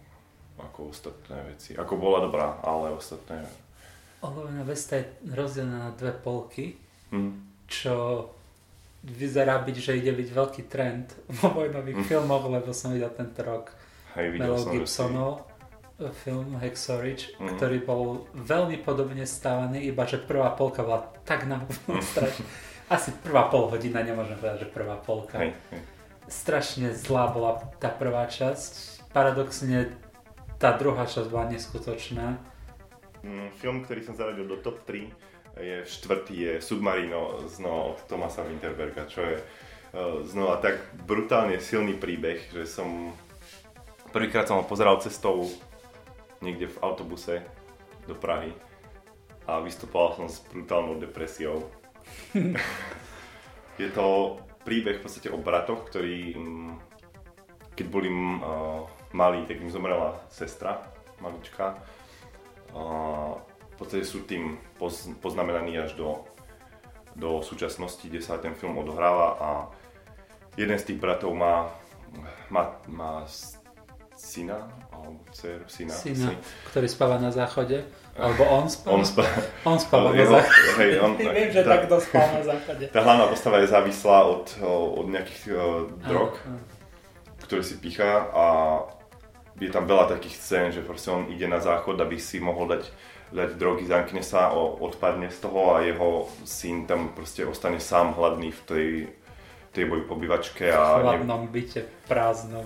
ako 0.58 0.80
ostatné 0.90 1.38
veci. 1.46 1.78
Ako 1.78 1.94
bola 1.96 2.26
dobrá, 2.26 2.58
ale 2.66 2.92
ostatné... 2.92 3.46
Olovená 4.20 4.68
vesta 4.68 5.00
je 5.00 5.08
rozdelená 5.32 5.90
na 5.90 5.92
dve 5.96 6.12
polky, 6.12 6.76
Hm. 7.10 7.42
čo 7.66 8.30
vyzerá 9.02 9.58
byť, 9.66 9.76
že 9.82 9.98
ide 9.98 10.14
byť 10.14 10.30
veľký 10.30 10.62
trend 10.70 11.10
vo 11.42 11.56
vojnových 11.56 12.06
filmoch, 12.06 12.46
lebo 12.46 12.70
som 12.70 12.94
videl 12.94 13.10
tento 13.16 13.42
rok 13.42 13.74
Hej, 14.14 14.38
videl 14.38 14.54
Mel 14.54 14.58
som, 14.58 14.68
že 14.68 14.70
si... 14.70 14.74
Gibsonov 14.78 15.50
film 16.24 16.56
Ridge, 17.04 17.36
Mhm. 17.36 17.48
ktorý 17.56 17.78
bol 17.84 18.24
veľmi 18.32 18.80
podobne 18.80 19.28
stávaný, 19.28 19.92
iba 19.92 20.08
že 20.08 20.20
prvá 20.24 20.56
polka 20.56 20.84
bola 20.84 21.04
tak 21.28 21.44
na 21.44 21.60
strašne. 22.12 22.48
Asi 22.90 23.14
prvá 23.22 23.46
pol 23.54 23.70
hodina, 23.70 24.02
nemôžem 24.02 24.34
povedať, 24.36 24.66
že 24.66 24.74
prvá 24.74 24.98
polka. 24.98 25.38
Hej, 25.38 25.54
hej. 25.70 25.82
Strašne 26.26 26.94
zlá 26.98 27.30
bola 27.30 27.62
tá 27.78 27.94
prvá 27.94 28.26
časť. 28.26 29.06
Paradoxne 29.14 29.94
tá 30.58 30.74
druhá 30.74 31.06
časť 31.06 31.30
bola 31.30 31.54
neskutočná. 31.54 32.42
Mm, 33.22 33.54
Film, 33.62 33.86
ktorý 33.86 34.02
som 34.02 34.18
zaradil 34.18 34.50
do 34.50 34.58
top 34.58 34.82
3, 34.90 35.06
je 35.60 35.78
štvrtý, 35.86 36.36
je 36.36 36.54
Submarino 36.64 37.46
znova 37.46 37.94
od 37.94 38.00
Tomasa 38.10 38.42
Winterberga, 38.42 39.06
čo 39.06 39.22
je 39.22 39.38
uh, 39.38 40.24
znova 40.24 40.58
tak 40.58 40.80
brutálne 41.04 41.60
silný 41.60 41.94
príbeh, 41.94 42.42
že 42.50 42.64
som 42.66 43.12
prvýkrát 44.10 44.48
som 44.48 44.62
ho 44.62 44.66
pozeral 44.66 44.98
cestou 45.04 45.46
niekde 46.42 46.72
v 46.72 46.82
autobuse 46.82 47.44
do 48.08 48.16
Prahy 48.16 48.56
a 49.46 49.60
vystupoval 49.60 50.16
som 50.16 50.28
s 50.30 50.42
brutálnou 50.48 50.98
depresiou. 51.02 51.66
je 53.82 53.90
to 53.92 54.38
príbeh 54.64 55.00
v 55.00 55.04
podstate 55.04 55.30
o 55.32 55.40
bratoch, 55.40 55.88
ktorí 55.88 56.36
mm, 56.36 56.72
keď 57.80 57.86
boli 57.88 58.12
uh, 58.12 58.84
malí, 59.16 59.48
tak 59.48 59.64
im 59.64 59.72
zomrela 59.72 60.20
sestra, 60.28 60.84
malička. 61.24 61.80
A 62.76 62.84
v 63.40 63.76
podstate 63.80 64.04
sú 64.04 64.28
tým 64.28 64.60
poz, 64.76 65.08
poznamenaní 65.24 65.80
až 65.80 65.96
do, 65.96 66.28
do 67.16 67.40
súčasnosti, 67.40 68.04
kde 68.04 68.20
sa 68.20 68.36
ten 68.36 68.52
film 68.52 68.76
odohráva 68.76 69.28
a 69.40 69.50
jeden 70.60 70.76
z 70.76 70.92
tých 70.92 71.00
bratov 71.00 71.32
má, 71.32 71.72
má, 72.52 72.76
má 72.92 73.24
syna, 74.20 74.68
alebo 74.92 75.24
dceru, 75.32 75.64
syna, 75.72 75.96
Syna, 75.96 76.36
syn. 76.36 76.38
ktorý 76.76 76.88
spáva 76.92 77.16
na 77.16 77.32
záchode. 77.32 77.88
Alebo 78.20 78.44
on 78.46 78.66
spáva. 78.68 78.92
On 78.92 79.02
spa- 79.02 79.32
on 79.64 79.78
spáva 79.80 80.10
na 80.12 80.26
záchode. 80.26 80.70
hej, 80.78 80.92
on, 81.00 81.12
Viem, 81.16 81.50
že 81.50 81.62
tá- 81.64 81.70
takto 81.80 81.96
spáva 81.98 82.32
na 82.36 82.44
záchode. 82.44 82.84
Tá 82.92 83.00
hlavná 83.00 83.26
postava 83.28 83.58
je 83.60 83.68
závislá 83.68 84.18
od, 84.28 84.46
od 85.00 85.06
nejakých 85.08 85.42
uh, 85.50 85.58
drog, 86.04 86.36
Áno, 86.44 86.60
áno. 86.60 86.62
ktoré 87.44 87.62
si 87.64 87.76
pichá 87.80 88.28
a 88.30 88.46
je 89.60 89.68
tam 89.68 89.84
veľa 89.84 90.12
takých 90.14 90.36
scén, 90.36 90.68
že 90.72 90.80
proste 90.80 91.10
on 91.10 91.28
ide 91.28 91.44
na 91.44 91.60
záchod, 91.60 92.00
aby 92.00 92.16
si 92.16 92.40
mohol 92.40 92.68
dať, 92.70 92.84
dať 93.32 93.50
drogy, 93.60 93.84
zamkne 93.84 94.24
sa, 94.24 94.56
o, 94.56 94.80
odpadne 94.80 95.28
z 95.28 95.40
toho 95.40 95.76
a 95.76 95.84
jeho 95.84 96.10
syn 96.48 96.88
tam 96.88 97.12
proste 97.12 97.44
ostane 97.44 97.84
sám 97.84 98.16
hladný 98.16 98.56
v 98.56 98.62
tej, 98.64 98.88
tej 99.76 99.84
obývačke 100.08 100.64
V 100.64 100.74
a 100.74 100.86
ne, 100.98 101.04
chladnom 101.04 101.44
byte 101.52 101.82
prázdnom. 102.08 102.64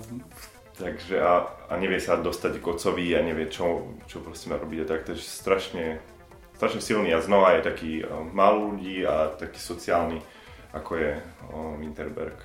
Takže 0.74 1.16
a, 1.22 1.46
a 1.70 1.72
nevie 1.78 1.98
sa 1.98 2.18
dostať 2.18 2.58
k 2.58 2.66
otcovi 2.66 3.14
a 3.14 3.22
nevie 3.22 3.46
čo, 3.46 3.94
čo 4.06 4.18
proste 4.20 4.50
má 4.50 4.58
robiť 4.58 4.82
a 4.82 4.86
tak, 4.86 5.06
takže 5.06 5.22
strašne, 5.22 6.02
strašne 6.58 6.82
silný 6.82 7.14
a 7.14 7.22
znova 7.22 7.54
je 7.56 7.62
taký 7.62 7.92
uh, 8.02 8.26
málo 8.30 8.74
ľudí 8.74 9.06
a 9.06 9.30
taký 9.34 9.58
sociálny, 9.58 10.18
ako 10.74 10.90
je 10.98 11.12
uh, 11.14 11.78
Winterberg. 11.78 12.36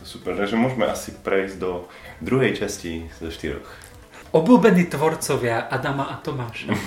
To 0.00 0.04
super, 0.08 0.32
takže 0.32 0.56
môžeme 0.56 0.88
asi 0.88 1.12
prejsť 1.12 1.60
do 1.60 1.84
druhej 2.24 2.56
časti 2.56 3.12
zo 3.20 3.28
štyroch. 3.28 3.68
Obľúbení 4.32 4.88
tvorcovia 4.88 5.68
Adama 5.68 6.08
a 6.08 6.16
Tomáša. 6.18 6.72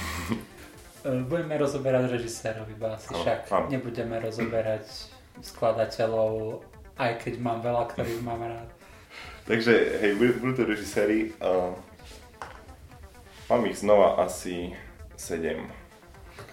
E, 1.04 1.20
Budeme 1.28 1.60
rozoberať 1.60 2.16
režisérov 2.16 2.64
iba 2.72 2.96
asi 2.96 3.12
Áno, 3.12 3.28
však. 3.28 3.52
áno. 3.52 3.68
Nebudeme 3.68 4.24
rozoberať 4.24 4.88
skladateľov, 5.44 6.64
aj 6.96 7.20
keď 7.20 7.34
mám 7.44 7.60
veľa, 7.60 7.92
ktorých 7.92 8.24
mám 8.24 8.40
rád. 8.40 8.72
Takže, 9.44 10.00
hej, 10.00 10.16
budú, 10.16 10.56
to 10.56 10.64
režiséri. 10.64 11.36
Uh, 11.44 11.76
mám 13.52 13.68
ich 13.68 13.80
znova 13.80 14.24
asi 14.24 14.72
7, 15.20 15.60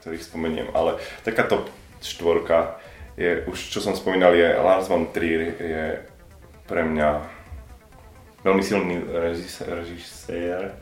ktorých 0.02 0.26
spomeniem, 0.26 0.68
ale 0.74 0.98
takáto 1.22 1.64
štvorka 2.02 2.82
je, 3.14 3.46
už 3.46 3.58
čo 3.70 3.78
som 3.78 3.94
spomínal, 3.94 4.34
je 4.34 4.48
Lars 4.58 4.90
von 4.90 5.06
Trier, 5.14 5.54
je 5.54 5.84
pre 6.66 6.82
mňa 6.82 7.08
veľmi 8.42 8.62
silný 8.64 9.06
režisér, 9.06 10.74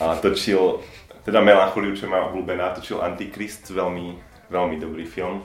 a 0.00 0.16
točil, 0.16 0.80
teda 1.22 1.44
Melancholiu, 1.44 1.92
čo 1.92 2.08
je 2.08 2.12
obľúbená, 2.12 2.72
točil 2.72 3.04
Antikrist, 3.04 3.68
veľmi, 3.68 4.16
veľmi 4.48 4.76
dobrý 4.80 5.04
film. 5.04 5.44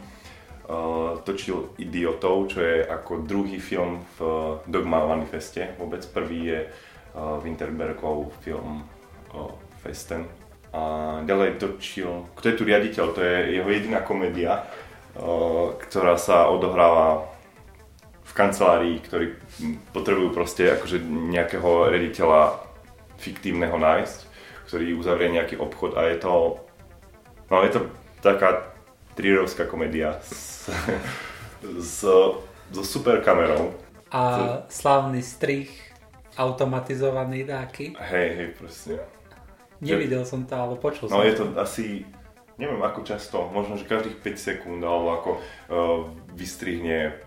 Uh, 0.67 1.19
točil 1.23 1.73
Idiotov, 1.79 2.51
čo 2.51 2.59
je 2.61 2.83
ako 2.83 3.23
druhý 3.23 3.57
film 3.57 4.03
v 4.19 4.19
Dogma 4.67 5.03
Manifeste. 5.07 5.73
Vôbec 5.79 6.03
prvý 6.11 6.39
je 6.51 6.59
uh, 6.67 7.39
Winterbergov 7.41 8.35
film 8.43 8.83
uh, 9.33 9.51
Festen. 9.81 10.27
A 10.75 11.23
ďalej 11.23 11.57
točil, 11.57 12.27
kto 12.35 12.45
je 12.51 12.55
tu 12.59 12.63
riaditeľ, 12.67 13.05
to 13.15 13.21
je 13.23 13.35
jeho 13.57 13.69
jediná 13.71 14.03
komédia, 14.03 14.61
uh, 14.61 15.73
ktorá 15.79 16.19
sa 16.19 16.51
odohráva 16.51 17.31
v 18.27 18.31
kancelárii, 18.35 18.99
ktorí 18.99 19.39
potrebujú 19.95 20.35
proste 20.35 20.67
akože 20.75 20.99
nejakého 21.01 21.87
rediteľa 21.89 22.59
fiktívneho 23.17 23.79
nájsť, 23.79 24.19
ktorý 24.69 24.99
uzavrie 24.99 25.31
nejaký 25.31 25.57
obchod 25.57 25.95
a 25.95 26.11
je 26.11 26.17
to, 26.21 26.59
no 27.49 27.55
je 27.63 27.71
to 27.71 27.81
taká 28.19 28.76
trirovská 29.17 29.65
komédia 29.65 30.21
s, 30.21 30.69
s, 31.81 32.05
so 32.69 32.83
super 32.85 33.25
kamerou. 33.25 33.73
A 34.13 34.63
slávny 34.69 35.25
strich, 35.25 35.73
automatizovaný 36.37 37.43
dáky. 37.43 37.97
Hej, 37.97 38.29
hej, 38.37 38.49
presne. 38.55 38.95
Nevidel 39.81 40.23
som 40.23 40.45
to, 40.45 40.53
ale 40.53 40.73
počul 40.77 41.09
No 41.09 41.21
som 41.21 41.25
je 41.25 41.33
to 41.33 41.45
asi, 41.57 42.05
neviem 42.61 42.81
ako 42.81 43.01
často, 43.01 43.49
možno 43.49 43.75
že 43.75 43.89
každých 43.89 44.21
5 44.21 44.37
sekúnd, 44.37 44.79
alebo 44.85 45.07
ako 45.17 45.31
uh, 45.33 45.41
vystrihne 46.37 47.17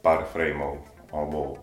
pár 0.00 0.24
frameov, 0.28 0.80
alebo 1.12 1.60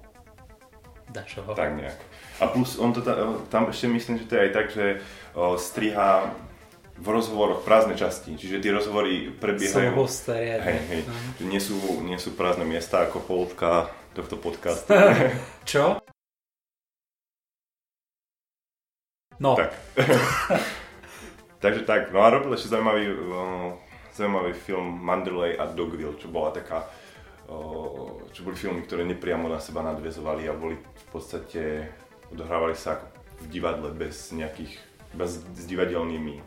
Dačoho. 1.10 1.58
tak 1.58 1.74
nejak. 1.78 1.98
A 2.38 2.50
plus 2.54 2.78
on 2.78 2.94
to 2.94 3.02
ta, 3.02 3.18
tam 3.50 3.70
ešte 3.70 3.90
myslím, 3.90 4.22
že 4.22 4.30
to 4.30 4.34
je 4.38 4.46
aj 4.46 4.52
tak, 4.54 4.68
že 4.70 4.86
uh, 5.34 5.58
striha 5.58 6.34
v 6.98 7.08
rozhovoroch 7.08 7.62
prázdne 7.62 7.94
časti, 7.94 8.34
čiže 8.34 8.58
tie 8.58 8.74
rozhovory 8.74 9.30
Som 9.30 9.38
prebiehajú... 9.38 9.92
husté 9.96 10.34
riadne. 10.34 10.66
Hej, 10.66 10.80
hej, 10.90 11.02
No. 11.06 11.14
že 11.38 11.46
nie 11.46 11.62
sú, 11.62 11.76
nie 12.02 12.18
sú 12.18 12.34
prázdne 12.34 12.66
miesta 12.66 13.06
ako 13.06 13.22
polka 13.22 13.88
tohto 14.18 14.34
podcastu. 14.36 14.90
Čo? 15.70 16.02
No, 19.38 19.54
tak. 19.54 19.78
Takže 21.64 21.86
tak, 21.86 22.10
no 22.10 22.22
a 22.22 22.30
robil 22.30 22.54
ešte 22.54 22.70
zaujímavý, 22.70 23.06
uh, 23.10 23.70
zaujímavý 24.14 24.54
film 24.54 24.98
Manderley 24.98 25.54
a 25.54 25.70
Dogville, 25.70 26.18
čo 26.18 26.30
bola 26.30 26.50
taká, 26.50 26.86
uh, 27.46 28.18
čo 28.30 28.42
boli 28.42 28.58
filmy, 28.58 28.82
ktoré 28.82 29.06
nepriamo 29.06 29.46
na 29.46 29.62
seba 29.62 29.86
nadvezovali 29.86 30.50
a 30.50 30.54
boli 30.54 30.78
v 30.78 31.06
podstate, 31.10 31.90
odohrávali 32.30 32.74
sa 32.74 32.98
ako 32.98 33.06
v 33.38 33.46
divadle 33.50 33.90
bez 33.94 34.34
nejakých, 34.34 34.74
bez, 35.14 35.38
s 35.42 35.64
divadelnými, 35.66 36.42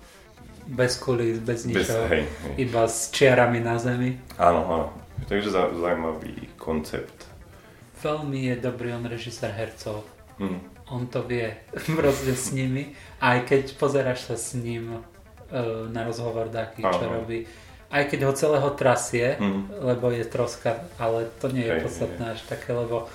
bez 0.66 0.96
kulis, 0.96 1.38
bez 1.38 1.62
bez, 1.62 1.66
ničoho. 1.66 2.04
hej, 2.08 2.24
hej. 2.24 2.54
Iba 2.58 2.84
s 2.84 3.08
čiarami 3.08 3.58
na 3.58 3.76
zemi. 3.76 4.18
Áno, 4.36 4.60
áno. 4.62 4.86
Takže 5.22 5.48
za, 5.48 5.68
zaujímavý 5.70 6.32
koncept. 6.56 7.28
Veľmi 7.98 8.48
je 8.48 8.56
dobrý 8.56 8.90
on 8.90 9.04
režisér 9.04 9.52
hercov. 9.52 10.04
Hm. 10.36 10.60
On 10.88 11.04
to 11.04 11.22
vie 11.22 11.52
proste 11.98 12.32
s 12.32 12.50
nimi. 12.50 12.92
Aj 13.18 13.40
keď 13.40 13.76
pozeráš 13.76 14.24
sa 14.24 14.34
s 14.34 14.54
ním 14.54 14.90
e, 14.90 15.00
na 15.86 16.02
rozhovor 16.02 16.48
taký, 16.48 16.80
čo 16.82 17.04
robí. 17.04 17.44
Aj 17.86 18.02
keď 18.04 18.20
ho 18.24 18.32
celého 18.32 18.70
trasie, 18.72 19.34
Mhm. 19.36 19.60
lebo 19.84 20.08
je 20.08 20.24
troska, 20.24 20.70
ale 20.96 21.26
to 21.38 21.48
nie 21.48 21.62
je 21.62 21.72
Hej, 21.72 21.82
podstatné 21.82 22.24
až 22.30 22.40
také, 22.44 22.70
lebo 22.70 23.10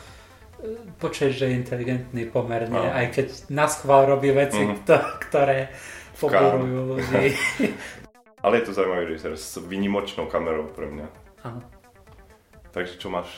e, 0.58 0.68
počuješ, 0.96 1.34
že 1.34 1.46
je 1.48 1.58
inteligentný 1.58 2.24
pomerne, 2.26 2.76
Áno. 2.78 2.92
aj 2.94 3.08
keď 3.10 3.28
na 3.50 3.66
schvál 3.66 4.06
robí 4.06 4.30
veci, 4.30 4.62
kto- 4.78 5.08
ktoré 5.22 5.72
poborujú 6.18 6.80
ľudí. 6.96 7.36
Ale 8.46 8.62
je 8.62 8.66
to 8.70 8.78
zaujímavý 8.78 9.04
režisér 9.16 9.34
s 9.34 9.58
výnimočnou 9.58 10.30
kamerou 10.30 10.70
pre 10.70 10.86
mňa. 10.86 11.08
Áno. 11.50 11.62
Takže 12.70 13.00
čo 13.02 13.10
máš? 13.10 13.32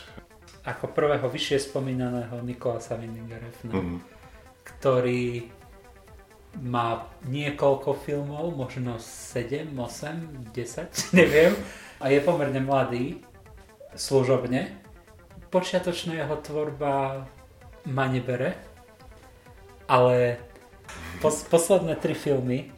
Ako 0.67 0.91
prvého 0.91 1.23
vyššie 1.31 1.71
spomínaného 1.71 2.43
Nikolasa 2.43 2.99
Windinga 2.99 3.39
Refna. 3.39 3.71
Mhm. 3.77 3.97
ktorý 4.67 5.47
má 6.59 7.07
niekoľko 7.23 7.93
filmov, 8.03 8.51
možno 8.51 8.97
7, 8.99 9.71
8, 9.71 10.51
10, 10.51 11.15
neviem. 11.19 11.53
A 12.01 12.09
je 12.09 12.19
pomerne 12.19 12.59
mladý, 12.59 13.21
služobne. 13.95 14.75
Počiatočná 15.53 16.19
jeho 16.19 16.35
tvorba 16.43 17.25
ma 17.87 18.05
nebere, 18.11 18.59
ale 19.87 20.41
pos- 21.17 21.43
posledné 21.43 21.95
tri 21.95 22.13
filmy, 22.13 22.71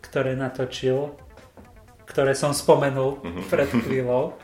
ktoré 0.00 0.32
natočil, 0.32 1.14
ktoré 2.04 2.32
som 2.32 2.52
spomenul 2.52 3.20
Mhm. 3.20 3.42
pred 3.46 3.70
chvíľou, 3.70 4.36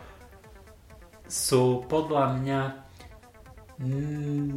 sú 1.25 1.85
podľa 1.85 2.35
mňa 2.35 2.61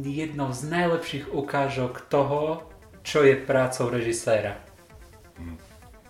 jednou 0.02 0.50
z 0.50 0.60
najlepších 0.64 1.30
ukážok 1.30 2.08
toho, 2.08 2.66
čo 3.02 3.22
je 3.22 3.36
prácou 3.36 3.86
režiséra. 3.88 4.58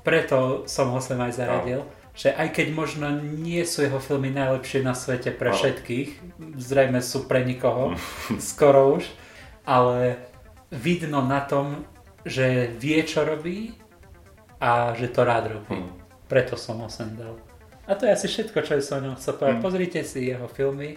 Preto 0.03 0.65
som 0.67 0.91
ho 0.91 0.99
sem 0.99 1.17
aj 1.17 1.33
zaradil, 1.35 1.81
že 2.13 2.31
aj 2.31 2.53
keď 2.53 2.67
možno 2.71 3.07
nie 3.13 3.63
sú 3.63 3.83
jeho 3.83 3.99
filmy 3.99 4.29
najlepšie 4.29 4.81
na 4.81 4.93
svete 4.93 5.31
pre 5.31 5.49
Áno. 5.49 5.57
všetkých, 5.57 6.09
zrejme 6.57 7.01
sú 7.01 7.25
pre 7.25 7.43
nikoho, 7.43 7.97
skoro 8.37 8.97
už, 8.97 9.07
ale 9.63 10.19
vidno 10.69 11.21
na 11.21 11.41
tom, 11.41 11.87
že 12.25 12.71
vie, 12.79 13.03
čo 13.03 13.23
robí 13.23 13.75
a 14.59 14.95
že 14.95 15.09
to 15.09 15.23
rád 15.23 15.59
robí. 15.59 15.75
Hm. 15.75 15.91
Preto 16.27 16.55
som 16.57 16.81
ho 16.81 16.89
sem 16.89 17.13
dal. 17.13 17.37
A 17.85 17.99
to 17.99 18.07
je 18.07 18.15
asi 18.15 18.27
všetko, 18.27 18.63
čo 18.63 18.79
som 18.79 19.03
o 19.03 19.11
ňom 19.11 19.17
chcel 19.19 19.35
povedať. 19.37 19.59
Hm. 19.59 19.65
Pozrite 19.65 20.01
si 20.03 20.31
jeho 20.31 20.47
filmy, 20.47 20.97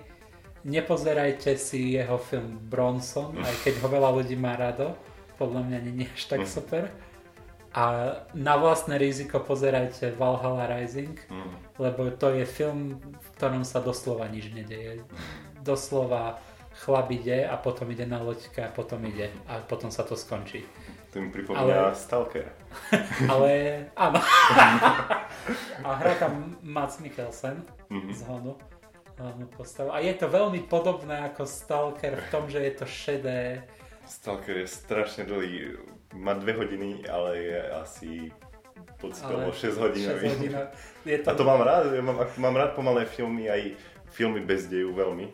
nepozerajte 0.64 1.58
si 1.58 1.94
jeho 1.94 2.18
film 2.18 2.58
Bronson, 2.62 3.38
aj 3.38 3.56
keď 3.64 3.74
ho 3.82 3.88
veľa 3.90 4.10
ľudí 4.14 4.36
má 4.36 4.54
rado. 4.56 4.94
Podľa 5.36 5.62
mňa 5.68 5.78
nie 5.84 6.08
je 6.08 6.14
až 6.14 6.24
tak 6.30 6.42
Hm. 6.46 6.50
super. 6.50 6.84
A 7.76 7.84
na 8.32 8.56
vlastné 8.56 8.96
riziko 8.96 9.44
pozerajte 9.44 10.16
Valhalla 10.16 10.64
Rising, 10.66 11.20
Mhm. 11.28 11.52
lebo 11.76 12.08
to 12.16 12.32
je 12.32 12.48
film, 12.48 12.96
v 13.04 13.28
ktorom 13.36 13.68
sa 13.68 13.84
doslova 13.84 14.32
nič 14.32 14.48
nedeje. 14.50 15.04
Doslova 15.60 16.40
chlap 16.76 17.12
ide 17.12 17.44
a 17.44 17.60
potom 17.60 17.92
ide 17.92 18.08
na 18.08 18.24
loďka 18.24 18.68
a 18.68 18.72
potom 18.72 19.04
ide 19.04 19.28
a 19.48 19.60
potom 19.60 19.92
sa 19.92 20.08
to 20.08 20.16
skončí. 20.16 20.64
To 21.16 21.22
mi 21.22 21.32
pripomína 21.32 21.64
Ale- 21.88 21.96
Stalker. 21.96 22.44
Ale 23.32 23.52
áno. 23.96 24.20
a 25.86 25.96
hrá 25.96 26.14
tam 26.16 26.60
Mats 26.60 27.00
Mikkelsen 27.00 27.64
Mhm. 27.88 28.12
z 28.12 28.22
Honu. 28.26 28.54
hlavnú 29.16 29.48
postavu. 29.48 29.96
A 29.96 30.04
je 30.04 30.12
to 30.12 30.28
veľmi 30.28 30.68
podobné 30.68 31.24
ako 31.24 31.48
Stalker 31.48 32.20
v 32.20 32.28
tom, 32.28 32.44
že 32.46 32.60
je 32.60 32.74
to 32.74 32.84
šedé. 32.86 33.64
Stalker 34.04 34.60
je 34.60 34.68
strašne 34.68 35.24
dlhý. 35.24 35.80
Má 36.12 36.36
dve 36.36 36.52
hodiny, 36.54 37.08
ale 37.08 37.30
je 37.40 37.60
asi 37.74 38.12
pocitovo 38.98 39.56
6 39.56 39.72
hodinový. 39.80 40.20
6 40.20 40.32
hodín. 40.36 40.52
Je 41.06 41.18
to, 41.18 41.28
A 41.28 41.34
to 41.34 41.44
mám 41.44 41.64
rád, 41.64 41.96
ja 41.96 42.04
mám, 42.04 42.28
mám 42.36 42.56
rád 42.56 42.76
pomalé 42.76 43.08
filmy, 43.08 43.48
aj 43.48 43.80
filmy 44.10 44.44
bez 44.44 44.68
deju 44.68 44.92
veľmi. 44.92 45.32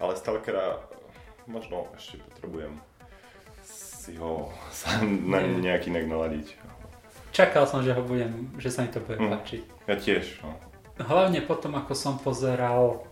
Ale 0.00 0.16
Stalkera 0.16 0.80
možno 1.44 1.92
ešte 1.92 2.16
potrebujem 2.32 2.80
si 4.02 4.18
ho 4.18 4.50
sa 4.74 4.98
na 5.00 5.38
nejak 5.38 5.86
inak 5.86 6.04
naladiť. 6.04 6.58
Čakal 7.30 7.64
som, 7.64 7.80
že, 7.80 7.94
ho 7.94 8.02
budem, 8.02 8.50
že 8.58 8.68
sa 8.68 8.82
mi 8.82 8.90
to 8.90 9.00
bude 9.00 9.16
Mm. 9.16 9.30
páčiť. 9.32 9.62
Ja 9.86 9.96
tiež, 9.96 10.42
no. 10.42 10.52
Hlavne 10.98 11.40
potom, 11.40 11.72
ako 11.72 11.94
som 11.94 12.14
pozeral 12.18 13.06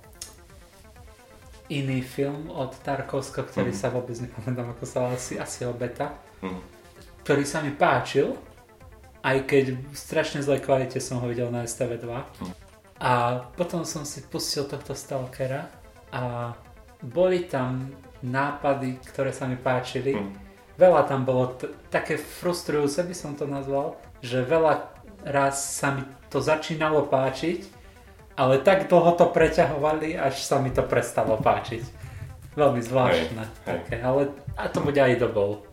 iný 1.68 2.02
film 2.02 2.50
od 2.50 2.74
Tarkovska, 2.76 3.42
ktorý 3.42 3.70
Mhm. 3.70 3.78
sa 3.78 3.88
vôbec 3.88 4.18
nepamätám, 4.18 4.68
ako 4.68 4.84
sa 4.84 5.08
asi, 5.08 5.38
asi 5.38 5.62
Obeta, 5.64 6.18
Hm. 6.42 6.60
ktorý 7.22 7.44
sa 7.44 7.62
mi 7.62 7.70
páčil, 7.70 8.34
aj 9.22 9.46
keď 9.46 9.64
v 9.78 9.94
strašne 9.94 10.42
zlej 10.42 10.60
kvalite 10.60 10.98
som 10.98 11.16
ho 11.16 11.26
videl 11.26 11.48
na 11.48 11.62
STV2. 11.62 12.26
Mhm. 12.42 12.52
A 13.00 13.12
potom 13.50 13.84
som 13.84 14.04
si 14.04 14.20
pustil 14.22 14.66
tohto 14.66 14.92
Stalkera 14.92 15.70
a 16.10 16.52
boli 17.00 17.48
tam 17.48 17.88
nápady, 18.20 19.00
ktoré 19.06 19.32
sa 19.32 19.48
mi 19.48 19.56
páčili. 19.56 20.12
Hm. 20.12 20.49
Veľa 20.80 21.04
tam 21.04 21.28
bolo 21.28 21.52
t- 21.52 21.68
také 21.92 22.16
frustrujúce, 22.16 23.04
by 23.04 23.12
som 23.12 23.36
to 23.36 23.44
nazval, 23.44 24.00
že 24.24 24.40
veľa 24.40 24.88
raz 25.28 25.60
sa 25.60 25.92
mi 25.92 26.02
to 26.32 26.40
začínalo 26.40 27.04
páčiť, 27.04 27.68
ale 28.32 28.56
tak 28.64 28.88
dlho 28.88 29.12
to 29.12 29.28
preťahovali, 29.28 30.16
až 30.16 30.40
sa 30.40 30.56
mi 30.56 30.72
to 30.72 30.80
prestalo 30.80 31.36
páčiť. 31.36 31.84
Veľmi 32.56 32.80
zvláštne. 32.80 33.44
Hej, 33.44 33.52
hej. 33.52 33.68
také, 33.68 33.96
ale 34.00 34.32
a 34.56 34.72
to 34.72 34.80
bude 34.80 34.96
aj 34.96 35.20
dobou. 35.20 35.68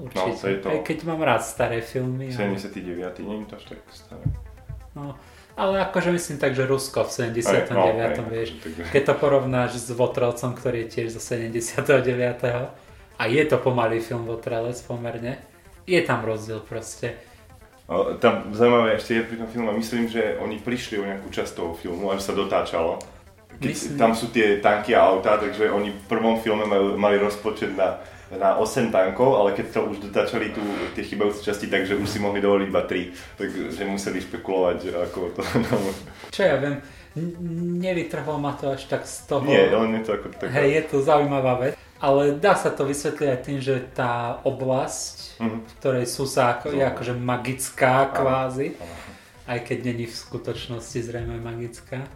Určite. 0.00 0.30
No, 0.30 0.40
to 0.40 0.46
je 0.48 0.56
to. 0.62 0.66
Aj 0.72 0.80
keď 0.80 0.98
mám 1.04 1.20
rád 1.20 1.42
staré 1.44 1.84
filmy. 1.84 2.32
Ale, 2.32 2.56
79. 2.56 3.18
nie 3.20 3.44
je 3.44 3.46
to 3.50 3.54
až 3.60 3.64
tak 3.66 3.78
staré. 3.92 4.24
no, 4.94 5.18
ale 5.58 5.82
akože 5.82 6.14
myslím 6.14 6.38
tak, 6.38 6.54
že 6.54 6.64
Rusko 6.64 7.02
v 7.04 7.10
79. 7.34 7.44
Hej, 7.44 8.16
no, 8.16 8.24
vieš. 8.24 8.48
takže- 8.62 8.88
Keď 8.88 9.02
to 9.04 9.14
porovnáš 9.18 9.70
s 9.76 9.90
Votrelcom, 9.90 10.54
ktorý 10.54 10.86
je 10.86 10.88
tiež 10.88 11.18
zo 11.18 11.20
79. 11.20 12.72
A 13.18 13.26
je 13.26 13.42
to 13.44 13.58
pomalý 13.58 13.98
film 13.98 14.24
Votrelec 14.24 14.78
pomerne. 14.86 15.42
Je 15.86 15.98
tam 16.06 16.22
rozdiel 16.22 16.62
proste. 16.62 17.18
O, 17.88 18.14
Tam 18.20 18.52
zaujímavé 18.54 18.94
ešte 18.94 19.16
je 19.18 19.26
pri 19.26 19.36
tom 19.40 19.48
filme, 19.48 19.72
myslím, 19.74 20.06
že 20.06 20.36
oni 20.38 20.60
prišli 20.60 21.00
o 21.00 21.08
nejakú 21.08 21.32
časť 21.32 21.52
toho 21.56 21.72
filmu, 21.74 22.12
až 22.12 22.20
sa 22.20 22.36
dotáčalo. 22.36 23.00
Keď 23.58 23.72
Myslím- 23.74 23.98
tam 23.98 24.12
sú 24.14 24.30
tie 24.30 24.62
tanky 24.62 24.94
a 24.94 25.02
autá, 25.08 25.34
takže 25.40 25.72
oni 25.72 25.90
v 25.90 26.04
prvom 26.06 26.38
filme 26.38 26.62
mali, 26.68 26.94
mali 26.94 27.16
rozpočet 27.18 27.74
na, 27.74 27.98
na 28.30 28.54
8 28.60 28.92
tankov, 28.92 29.40
ale 29.40 29.56
keď 29.56 29.66
to 29.72 29.80
už 29.88 29.96
dotáčali 29.98 30.54
tu 30.54 30.60
tie 30.94 31.02
chybajúce 31.02 31.42
časti, 31.42 31.66
takže 31.66 31.98
už 31.98 32.06
si 32.06 32.22
mohli 32.22 32.38
dovoliť 32.38 32.68
iba 32.70 32.82
3. 32.86 33.40
Takže 33.40 33.82
museli 33.88 34.20
špekulovať, 34.22 34.76
že 34.78 34.90
ako 34.94 35.18
to... 35.34 35.40
Čo 36.36 36.42
ja 36.44 36.56
viem, 36.60 36.76
nevytrhlo 37.82 38.38
ma 38.38 38.52
to 38.54 38.70
až 38.70 38.84
tak 38.84 39.02
z 39.08 39.26
toho. 39.26 39.42
Nie, 39.42 39.72
len 39.72 39.96
je 39.98 40.02
to 40.06 40.12
ako 40.12 40.26
taká... 40.38 40.52
Hej, 40.54 40.68
je 40.70 40.82
to 40.92 40.96
zaujímavá 41.02 41.54
vec. 41.58 41.74
Ale 41.98 42.38
dá 42.38 42.54
sa 42.54 42.70
to 42.70 42.86
vysvetliť 42.86 43.26
aj 43.26 43.40
tým, 43.42 43.58
že 43.58 43.82
tá 43.90 44.38
oblasť, 44.42 45.42
Mhm. 45.42 45.58
v 45.66 45.72
ktorej 45.78 46.06
sú 46.06 46.24
sa 46.24 46.54
ako, 46.54 46.70
je 46.70 46.84
akože 46.84 47.14
magická 47.14 48.06
kvázi, 48.08 48.78
aj 49.46 49.58
keď 49.64 49.78
není 49.84 50.06
v 50.06 50.14
skutočnosti 50.14 50.98
zrejme 51.00 51.38
magická. 51.38 52.06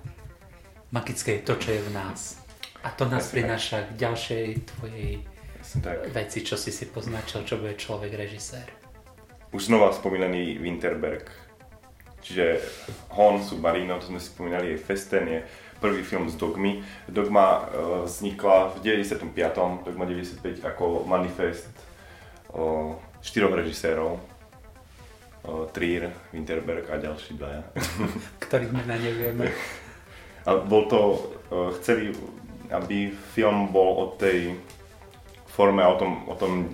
Magické 0.90 1.40
je 1.40 1.42
to, 1.42 1.54
čo 1.56 1.72
je 1.72 1.82
v 1.82 1.90
nás. 1.90 2.38
A 2.82 2.90
to 2.90 3.06
nás 3.06 3.26
tak. 3.26 3.40
prináša 3.40 3.86
k 3.86 3.96
ďalšej 3.96 4.44
tvojej 4.68 5.10
tak. 5.80 6.10
veci, 6.10 6.38
čo 6.42 6.54
si 6.54 6.70
si 6.70 6.86
poznačil, 6.86 7.42
čo 7.42 7.56
bude 7.56 7.74
človek 7.74 8.12
režisér. 8.12 8.66
Už 9.50 9.66
znova 9.66 9.90
spomínaný 9.90 10.58
Winterberg. 10.58 11.26
Čiže 12.22 12.62
Hon, 13.10 13.42
Submarino, 13.42 13.98
to 13.98 14.06
sme 14.06 14.18
si 14.18 14.30
spomínali, 14.30 14.72
aj 14.72 14.78
Festen 14.80 15.26
je 15.26 15.40
prvý 15.82 16.06
film 16.06 16.30
z 16.30 16.38
Dogmy. 16.38 16.86
Dogma 17.10 17.66
e, 17.66 18.06
vznikla 18.06 18.78
v 18.78 19.02
95. 19.02 19.82
Dogma 19.82 20.04
95 20.06 20.62
ako 20.62 21.02
manifest 21.10 21.74
o 22.54 22.94
štyroch 23.18 23.50
režisérov. 23.50 24.22
O, 25.42 25.66
Trier, 25.74 26.14
Winterberg 26.30 26.86
a 26.86 27.02
ďalší 27.02 27.34
dvaja. 27.34 27.66
Ktorých 28.46 28.70
mena 28.70 28.94
nevieme. 28.94 29.50
A 30.46 30.54
bol 30.62 30.86
to, 30.86 31.00
e, 31.50 31.74
chceli, 31.82 32.14
aby 32.70 33.10
film 33.34 33.74
bol 33.74 34.06
o 34.06 34.06
tej 34.14 34.54
forme, 35.50 35.82
o 35.82 35.98
tom, 35.98 36.30
o 36.30 36.34
tom 36.38 36.70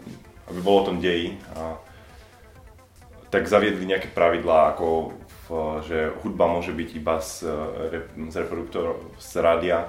aby 0.49 0.61
bol 0.65 0.81
o 0.81 0.87
tom 0.89 1.01
deji. 1.01 1.37
A 1.57 1.77
tak 3.29 3.45
zaviedli 3.45 3.85
nejaké 3.85 4.09
pravidlá, 4.09 4.73
ako 4.77 5.13
že 5.85 6.13
hudba 6.21 6.45
môže 6.45 6.77
byť 6.77 6.89
iba 6.97 7.17
z, 7.25 7.49
e, 7.49 7.53
re- 7.89 8.09
z 8.29 8.35
reproduktorov 8.37 9.01
z 9.17 9.31
rádia 9.41 9.89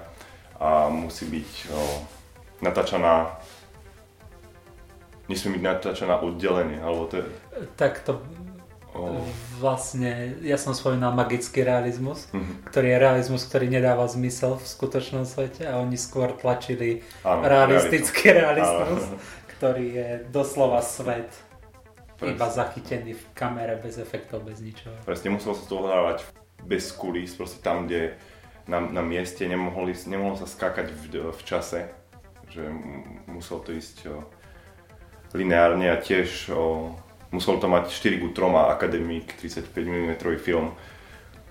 a 0.59 0.87
musí 0.91 1.27
byť 1.27 1.49
o, 1.71 1.79
natáčaná 2.59 3.39
nesmie 5.31 5.55
byť 5.55 5.63
natáčaná 5.63 6.19
oddelenie, 6.19 6.83
alebo 6.83 7.07
to 7.07 7.23
je... 7.23 7.25
Tak 7.79 8.03
to 8.03 8.19
O, 8.89 9.21
vlastne, 9.61 10.33
ja 10.41 10.57
som 10.57 10.73
spomínal 10.73 11.13
magický 11.13 11.61
realizmus, 11.61 12.25
mhm. 12.33 12.73
ktorý 12.73 12.89
je 12.89 12.97
realizmus, 12.97 13.45
ktorý 13.45 13.69
nedáva 13.69 14.09
zmysel 14.09 14.57
v 14.57 14.65
skutočnom 14.65 15.29
svete 15.29 15.61
a 15.69 15.77
oni 15.77 15.93
skôr 15.93 16.33
tlačili 16.33 17.05
áno, 17.21 17.45
realistický 17.45 18.33
realizmus. 18.33 18.65
realizmus, 18.65 19.03
ktorý 19.53 19.85
je 19.93 20.09
doslova 20.33 20.81
svet 20.81 21.29
Presne. 22.19 22.36
iba 22.36 22.47
zachytený 22.51 23.12
v 23.15 23.23
kamere 23.32 23.79
bez 23.79 23.95
efektov, 23.95 24.43
bez 24.43 24.60
ničoho. 24.60 24.91
Presne 25.08 25.32
musel 25.32 25.55
sa 25.55 25.63
to 25.63 25.79
ohrávať 25.79 26.27
bez 26.67 26.91
kulís, 26.91 27.32
proste 27.32 27.63
tam, 27.63 27.88
kde 27.88 28.19
na, 28.67 28.84
na 28.84 29.01
mieste 29.01 29.47
nemohli, 29.47 29.95
nemohlo 30.05 30.36
sa 30.36 30.45
skákať 30.45 30.91
v, 30.91 31.32
v 31.32 31.41
čase, 31.47 31.88
že 32.51 32.67
musel 33.25 33.63
to 33.63 33.71
ísť 33.71 33.97
o, 34.12 34.21
lineárne 35.32 35.88
a 35.88 35.97
tiež 35.97 36.51
o, 36.51 36.91
musel 37.32 37.58
to 37.58 37.71
mať 37.71 37.88
4 37.88 38.19
ku 38.19 38.29
3 38.36 38.75
Academic 38.75 39.39
35 39.39 39.71
mm 39.71 40.12
film. 40.43 40.75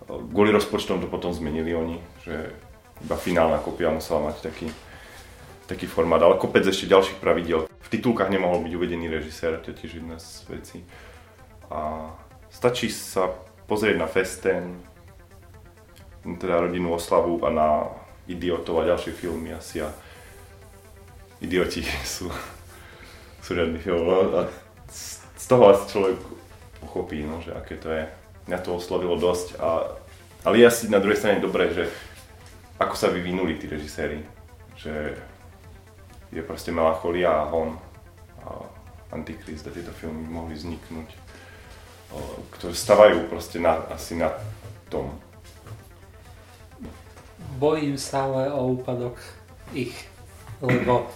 Kvôli 0.09 0.53
rozpočtom 0.53 1.01
to 1.01 1.09
potom 1.09 1.33
zmenili 1.33 1.73
oni, 1.73 1.97
že 2.25 2.53
iba 3.05 3.17
finálna 3.17 3.61
kopia 3.61 3.93
musela 3.93 4.33
mať 4.33 4.53
taký, 4.53 4.69
taký 5.69 5.85
formát, 5.85 6.25
ale 6.25 6.41
kopec 6.41 6.65
ešte 6.65 6.89
ďalších 6.89 7.21
pravidiel. 7.21 7.69
V 7.69 7.93
titulkách 7.93 8.33
nemohol 8.33 8.65
byť 8.65 8.73
uvedený 8.73 9.13
režisér, 9.13 9.61
to 9.61 9.71
je 9.71 9.85
tiež 9.85 10.01
jedna 10.01 10.17
z 10.17 10.49
vecí. 10.49 10.79
A 11.69 12.09
stačí 12.49 12.89
sa 12.89 13.29
pozrieť 13.69 14.01
na 14.01 14.09
Festen, 14.09 14.81
teda 16.25 16.65
rodinnú 16.65 16.97
oslavu 16.97 17.45
a 17.45 17.53
na 17.53 17.69
Idiotov 18.25 18.81
a 18.81 18.89
ďalšie 18.89 19.13
filmy 19.13 19.53
asi 19.53 19.85
a 19.85 19.93
Idioti 21.45 21.85
sú, 22.17 22.33
sú 23.45 23.51
riadny 23.53 23.77
film. 23.77 24.09
No, 24.09 24.41
a 24.41 24.49
z 24.89 25.45
toho 25.45 25.69
asi 25.69 25.85
človek 25.93 26.17
pochopí, 26.81 27.21
no, 27.29 27.45
že 27.45 27.53
aké 27.53 27.77
to 27.77 27.93
je. 27.93 28.09
Mňa 28.49 28.59
to 28.65 28.81
oslovilo 28.81 29.21
dosť, 29.21 29.61
a, 29.61 30.01
ale 30.49 30.65
je 30.65 30.65
asi 30.65 30.89
na 30.89 31.01
druhej 31.05 31.21
strane 31.21 31.45
dobré, 31.45 31.69
že 31.77 31.93
ako 32.81 32.95
sa 32.97 33.13
vyvinuli 33.13 33.61
tí 33.61 33.69
režiséri. 33.69 34.25
Že 34.81 35.19
je 36.33 36.43
proste 36.43 36.73
Melancholia 36.73 37.31
a 37.31 37.49
Hon 37.49 37.79
a 38.45 38.65
Antikrist 39.13 39.67
a 39.67 39.75
tieto 39.75 39.93
filmy 39.97 40.25
mohli 40.29 40.55
vzniknúť 40.55 41.29
ktoré 42.57 42.73
stavajú 42.73 43.29
proste 43.29 43.61
na, 43.61 43.85
asi 43.93 44.17
na 44.17 44.33
tom. 44.89 45.13
Bojím 47.59 47.99
sa 48.01 48.25
ale 48.25 48.49
o 48.55 48.73
úpadok 48.73 49.19
ich, 49.75 49.93
lebo 50.63 51.11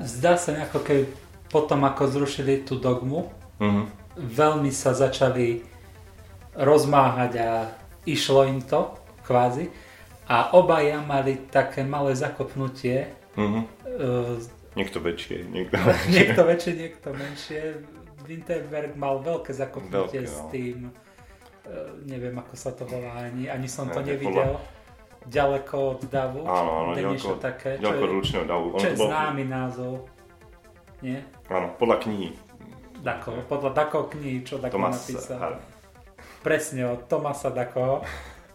zdá 0.00 0.38
sa 0.40 0.54
mi 0.54 0.62
ako 0.62 0.80
keby 0.80 1.04
potom 1.52 1.84
ako 1.84 2.02
zrušili 2.10 2.64
tú 2.64 2.80
dogmu, 2.80 3.30
Mhm. 3.60 3.82
veľmi 4.18 4.70
sa 4.74 4.96
začali 4.96 5.62
rozmáhať 6.54 7.32
a 7.38 7.50
išlo 8.06 8.46
im 8.48 8.62
to, 8.62 8.94
kvázi. 9.22 9.70
A 10.24 10.56
obaja 10.56 11.04
mali 11.04 11.36
také 11.52 11.84
malé 11.84 12.16
zakopnutie, 12.16 13.12
Mhm. 13.36 13.60
E, 13.94 14.38
Niekto 14.74 14.98
väčšie, 14.98 15.46
niekto 15.46 15.78
niekto 16.10 16.42
väčšie, 16.42 16.72
niekto 16.74 17.08
menšie. 17.10 17.60
Winterberg 18.24 18.96
mal 18.96 19.20
veľké 19.20 19.52
zakopnutie 19.52 20.24
Veľké, 20.24 20.26
s 20.26 20.38
no. 20.40 20.48
tým, 20.48 20.76
e, 21.62 21.72
neviem 22.04 22.34
ako 22.34 22.54
sa 22.56 22.72
to 22.72 22.82
volá, 22.82 23.22
ani, 23.22 23.46
ani 23.46 23.68
som 23.68 23.86
to 23.86 24.00
Ne, 24.00 24.16
nevidel. 24.16 24.56
Ďaleko 25.24 25.76
od 25.96 26.02
davu, 26.08 26.44
Áno, 26.44 26.70
áno, 26.74 26.90
ďaleko- 26.92 27.36
také, 27.38 27.76
Ďaleko 27.78 28.02
od 28.02 28.12
ručného 28.12 28.44
davu. 28.44 28.66
čo 28.76 28.86
je 28.86 28.96
bol, 28.96 29.08
známy 29.08 29.44
názov. 29.44 29.94
Nie? 31.00 31.20
Áno, 31.48 31.72
podľa 31.76 32.00
knihy. 32.00 32.28
Dako, 32.98 33.44
podľa 33.44 33.70
Dako 33.74 34.08
knihy, 34.10 34.40
čo 34.40 34.56
Dako 34.56 34.72
Thomas 34.74 35.00
napísal. 35.00 35.36
Har- 35.38 35.60
Presne 36.40 36.82
od 36.86 37.04
Tomasa 37.06 37.48
Dako. 37.48 38.04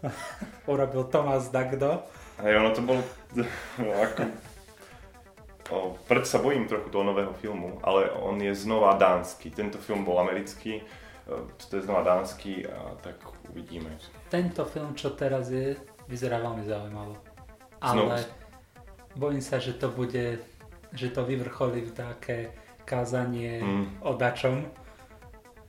Urobil 0.72 1.04
Tomas 1.06 1.50
Dagdo. 1.50 2.06
Hej, 2.38 2.54
ono 2.56 2.70
to 2.72 2.82
bolo 2.82 3.02
ako... 4.06 4.22
O, 5.70 5.94
preto 6.10 6.26
sa 6.26 6.42
bojím 6.42 6.66
trochu 6.66 6.90
toho 6.90 7.06
nového 7.06 7.30
filmu, 7.38 7.78
ale 7.86 8.10
on 8.10 8.42
je 8.42 8.50
znova 8.58 8.98
dánsky. 8.98 9.54
Tento 9.54 9.78
film 9.78 10.02
bol 10.02 10.18
americký, 10.18 10.82
e, 10.82 10.84
to 11.62 11.78
je 11.78 11.86
znova 11.86 12.02
dánsky 12.02 12.66
a 12.66 12.98
tak 13.06 13.22
uvidíme. 13.54 13.94
Tento 14.34 14.66
film, 14.66 14.98
čo 14.98 15.14
teraz 15.14 15.54
je, 15.54 15.78
vyzerá 16.10 16.42
veľmi 16.42 16.66
zaujímavo. 16.66 17.14
Znovu. 17.86 18.10
Ale 18.10 18.26
bojím 19.14 19.46
sa, 19.46 19.62
že 19.62 19.78
to 19.78 19.94
bude, 19.94 20.42
že 20.90 21.08
to 21.14 21.22
vyvrcholí 21.22 21.86
v 21.86 21.94
také 21.94 22.38
kázanie 22.82 23.62
Mm. 23.62 24.02
o 24.02 24.18
dačom, 24.18 24.66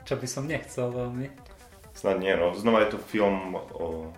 čo 0.08 0.16
by 0.16 0.24
som 0.24 0.48
nechcel 0.48 0.88
veľmi. 0.88 1.28
Snad 1.92 2.24
nie, 2.24 2.32
no. 2.32 2.56
Znova 2.56 2.88
je 2.88 2.96
to 2.96 2.98
film 3.04 3.52
o 3.76 4.08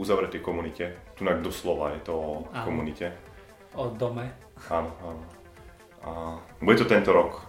uzavretej 0.00 0.40
komunite. 0.40 0.96
Tunak 1.14 1.44
doslova 1.44 1.92
je 1.92 2.00
to 2.00 2.14
o 2.16 2.32
Áno. 2.48 2.64
komunite. 2.64 3.12
O 3.76 3.92
dome. 3.92 4.45
Áno, 4.72 4.88
áno. 5.04 5.22
A 6.06 6.10
bude 6.62 6.78
to 6.80 6.88
tento 6.88 7.12
rok. 7.12 7.44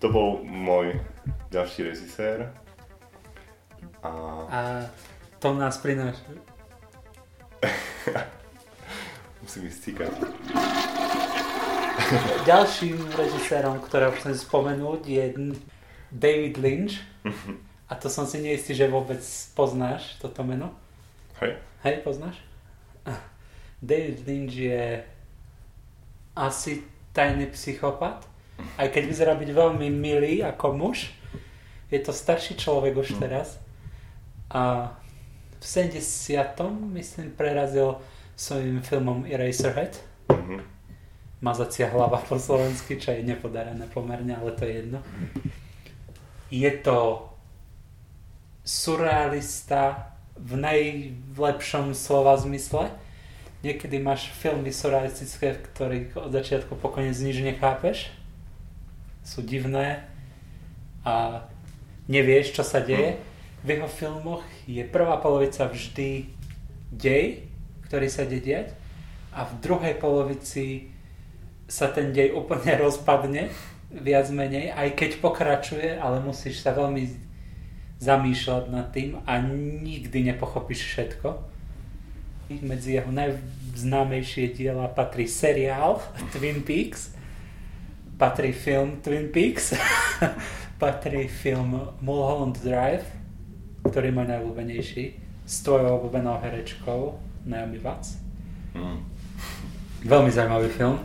To 0.00 0.08
bol 0.10 0.44
môj 0.44 1.00
ďalší 1.50 1.82
režisér. 1.88 2.52
A 4.02 4.10
A 4.48 4.60
to 5.40 5.54
nás 5.54 5.78
prináša. 5.78 6.24
musím 9.44 9.68
ísť 9.68 9.80
cíkať. 9.84 10.08
Ďalším 12.50 12.96
režisérom, 13.12 13.76
ktorého 13.84 14.16
chcem 14.16 14.32
spomenúť, 14.32 15.04
je 15.04 15.24
David 16.08 16.56
Lynch. 16.56 16.96
A 17.90 18.00
to 18.00 18.08
som 18.08 18.24
si 18.24 18.40
neistý, 18.40 18.72
že 18.72 18.88
vôbec 18.88 19.20
poznáš 19.52 20.16
toto 20.16 20.40
meno. 20.40 20.72
Hej. 21.44 21.60
Hej, 21.84 22.00
poznáš? 22.00 22.40
David 23.84 24.24
Lynch 24.24 24.56
je 24.56 25.04
asi 26.36 26.82
tajný 27.14 27.46
psychopat. 27.54 28.26
Aj 28.78 28.86
keď 28.90 29.02
vyzerá 29.06 29.32
byť 29.34 29.50
veľmi 29.50 29.88
milý 29.90 30.42
ako 30.42 30.74
muž. 30.74 31.10
Je 31.90 31.98
to 32.02 32.10
starší 32.10 32.58
človek 32.58 32.94
už 32.98 33.18
teraz. 33.18 33.58
A 34.50 34.94
v 35.58 35.64
70. 35.66 35.98
myslím 36.94 37.30
prerazil 37.34 37.98
svojím 38.36 38.82
filmom 38.82 39.26
Eraserhead. 39.26 39.98
Mhm. 40.30 40.60
Mazacia 41.40 41.92
hlava 41.92 42.24
po 42.24 42.40
slovensky, 42.40 42.96
čo 42.96 43.12
je 43.12 43.20
nepodarené 43.20 43.84
pomerne, 43.92 44.32
ale 44.32 44.56
to 44.56 44.64
je 44.64 44.72
jedno. 44.80 45.00
Je 46.48 46.70
to 46.80 47.28
surrealista 48.64 50.16
v 50.40 50.56
najlepšom 50.56 51.92
slova 51.92 52.40
zmysle. 52.40 52.88
Niekedy 53.64 53.96
máš 53.96 54.28
filmy 54.28 54.68
surrealistické, 54.68 55.56
v 55.56 55.64
ktorých 55.72 56.08
od 56.20 56.36
začiatku 56.36 56.76
po 56.76 56.92
koniec 56.92 57.16
nič 57.16 57.40
nechápeš. 57.40 58.12
Sú 59.24 59.40
divné 59.40 60.04
a 61.00 61.48
nevieš, 62.04 62.52
čo 62.52 62.60
sa 62.60 62.84
deje. 62.84 63.16
V 63.64 63.72
jeho 63.72 63.88
filmoch 63.88 64.44
je 64.68 64.84
prvá 64.84 65.16
polovica 65.16 65.64
vždy 65.64 66.28
dej, 66.92 67.48
ktorý 67.88 68.12
sa 68.12 68.28
deje 68.28 68.44
diať 68.44 68.68
a 69.32 69.48
v 69.48 69.52
druhej 69.64 69.96
polovici 69.96 70.92
sa 71.64 71.88
ten 71.88 72.12
dej 72.12 72.36
úplne 72.36 72.76
rozpadne, 72.84 73.48
viac 73.88 74.28
menej, 74.28 74.76
aj 74.76 74.92
keď 74.92 75.10
pokračuje, 75.24 75.96
ale 75.96 76.20
musíš 76.20 76.60
sa 76.60 76.76
veľmi 76.76 77.08
zamýšľať 77.96 78.64
nad 78.68 78.92
tým 78.92 79.24
a 79.24 79.40
nikdy 79.40 80.34
nepochopíš 80.34 80.84
všetko 80.84 81.53
medzi 82.62 83.00
jeho 83.00 83.10
najznámejšie 83.10 84.54
diela 84.54 84.86
patrí 84.86 85.26
seriál 85.26 85.98
Twin 86.30 86.62
Peaks, 86.62 87.14
patrí 88.20 88.54
film 88.54 89.02
Twin 89.02 89.32
Peaks, 89.34 89.74
patrí 90.82 91.26
film 91.26 91.94
Mulholland 91.98 92.62
Drive, 92.62 93.06
ktorý 93.88 94.10
je 94.10 94.16
môj 94.16 94.26
najľúbenejší, 94.30 95.04
s 95.44 95.54
tvojou 95.60 96.00
obľúbenou 96.00 96.40
herečkou 96.40 97.20
Naomi 97.44 97.76
Watts. 97.82 98.16
Mm. 98.72 99.04
Veľmi 100.04 100.30
zaujímavý 100.32 100.68
film. 100.72 100.96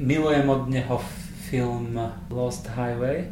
Milujem 0.00 0.48
od 0.48 0.68
neho 0.68 0.96
film 1.48 1.96
Lost 2.28 2.68
Highway, 2.68 3.28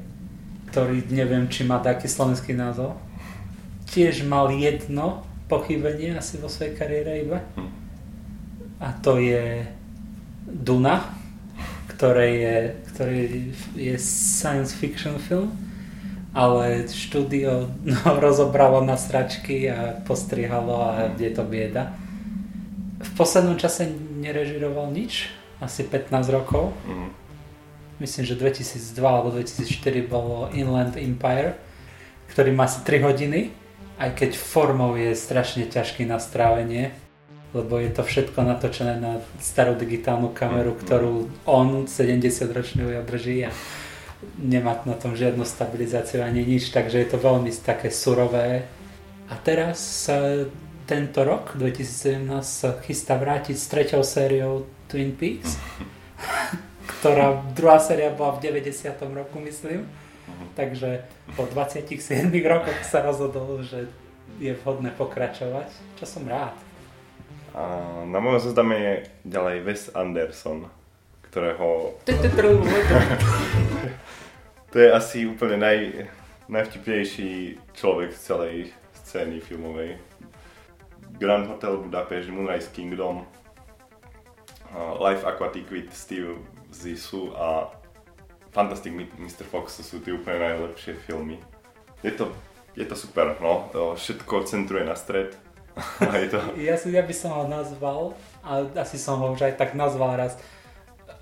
ktorý 0.72 1.04
neviem, 1.12 1.48
či 1.48 1.64
má 1.64 1.80
taký 1.80 2.08
slovenský 2.08 2.52
názov. 2.52 2.96
Tiež 3.88 4.24
mal 4.24 4.52
jedno 4.52 5.27
pochybenie 5.48 6.14
asi 6.14 6.36
vo 6.36 6.46
svojej 6.46 6.76
kariére 6.76 7.24
iba. 7.24 7.40
Hm. 7.56 7.70
A 8.78 8.88
to 9.02 9.18
je 9.18 9.64
Duna, 10.48 11.12
ktoré 11.90 12.26
je, 12.38 12.56
ktorý 12.94 13.20
je 13.74 13.96
science 13.98 14.76
fiction 14.76 15.18
film, 15.18 15.50
ale 16.36 16.86
štúdio 16.86 17.72
no, 17.88 18.00
rozobralo 18.20 18.84
na 18.84 18.94
sračky 18.94 19.66
a 19.66 19.98
postrihalo 20.04 20.78
a 20.84 20.90
hm. 21.10 21.18
je 21.18 21.30
to 21.32 21.42
bieda. 21.42 21.96
V 22.98 23.10
poslednom 23.14 23.56
čase 23.56 23.88
nerežiroval 24.18 24.90
nič, 24.90 25.30
asi 25.62 25.86
15 25.86 26.34
rokov. 26.34 26.74
Mm. 26.86 27.10
Myslím, 27.98 28.24
že 28.26 28.34
2002 28.38 29.02
alebo 29.02 29.34
2004 29.34 30.06
bolo 30.06 30.50
Inland 30.54 30.94
Empire, 30.94 31.58
ktorý 32.30 32.54
má 32.54 32.70
asi 32.70 32.82
3 32.86 33.06
hodiny 33.06 33.50
aj 33.98 34.10
keď 34.14 34.30
formou 34.38 34.94
je 34.94 35.10
strašne 35.18 35.66
ťažký 35.66 36.06
na 36.06 36.22
strávenie, 36.22 36.94
lebo 37.50 37.82
je 37.82 37.90
to 37.90 38.06
všetko 38.06 38.38
natočené 38.46 38.94
na 39.02 39.18
starú 39.42 39.74
digitálnu 39.74 40.30
kameru, 40.30 40.76
mm, 40.76 40.80
ktorú 40.86 41.14
on 41.50 41.90
70 41.90 42.54
ročný 42.54 42.86
drží 43.02 43.48
a 43.48 43.50
nemá 44.38 44.78
na 44.86 44.94
tom 44.94 45.18
žiadnu 45.18 45.42
stabilizáciu 45.42 46.22
ani 46.22 46.46
nič, 46.46 46.70
takže 46.70 47.02
je 47.02 47.08
to 47.10 47.18
veľmi 47.18 47.50
také 47.58 47.90
surové. 47.90 48.70
A 49.28 49.34
teraz 49.40 50.06
tento 50.86 51.20
rok, 51.26 51.58
2017, 51.58 52.28
sa 52.42 52.78
chystá 52.80 53.18
vrátiť 53.18 53.56
s 53.58 53.66
treťou 53.66 54.02
sériou 54.06 54.64
Twin 54.86 55.12
Peaks, 55.12 55.58
ktorá 56.98 57.42
druhá 57.52 57.82
séria 57.82 58.14
bola 58.14 58.38
v 58.38 58.52
90. 58.52 58.94
roku, 59.10 59.42
myslím 59.42 60.07
Takže 60.54 61.06
po 61.38 61.46
27 61.46 62.34
rokoch 62.44 62.82
sa 62.82 63.04
rozhodol, 63.04 63.62
že 63.62 63.86
je 64.42 64.54
vhodné 64.54 64.90
pokračovať, 64.94 65.70
čo 65.98 66.06
som 66.06 66.26
rád. 66.26 66.54
A 67.54 68.04
na 68.06 68.20
mojom 68.20 68.50
zozname 68.50 68.76
je 68.76 68.94
ďalej 69.24 69.56
Wes 69.64 69.90
Anderson, 69.94 70.68
ktorého... 71.26 71.94
to 74.72 74.78
je 74.78 74.92
asi 74.92 75.26
úplne 75.26 75.56
naj, 75.58 76.06
najvtipnejší 76.46 77.58
človek 77.72 78.14
z 78.14 78.20
celej 78.20 78.72
scény 78.94 79.40
filmovej. 79.40 79.98
Grand 81.18 81.50
Hotel 81.50 81.82
Budapest, 81.82 82.30
Moonrise 82.30 82.70
Kingdom, 82.70 83.26
Life 85.00 85.26
Aquatic 85.26 85.66
with 85.70 85.90
Steve 85.90 86.38
Zissou 86.70 87.34
a 87.34 87.77
Fantastic 88.58 88.90
Mr. 89.22 89.46
Fox 89.46 89.78
to 89.78 89.86
sú 89.86 90.02
tie 90.02 90.10
úplne 90.10 90.42
najlepšie 90.42 90.98
filmy. 91.06 91.38
Je 92.02 92.10
to, 92.10 92.34
je 92.74 92.82
to 92.82 92.98
super, 92.98 93.38
no. 93.38 93.70
Všetko 93.94 94.42
centruje 94.50 94.82
na 94.82 94.98
stred. 94.98 95.38
je 96.02 96.26
to... 96.26 96.42
ja, 96.58 96.74
si, 96.74 96.90
ja 96.90 97.06
by 97.06 97.14
som 97.14 97.30
ho 97.38 97.46
nazval, 97.46 98.18
a 98.42 98.66
asi 98.82 98.98
som 98.98 99.22
ho 99.22 99.30
už 99.30 99.46
aj 99.46 99.54
tak 99.62 99.78
nazval 99.78 100.18
raz, 100.18 100.34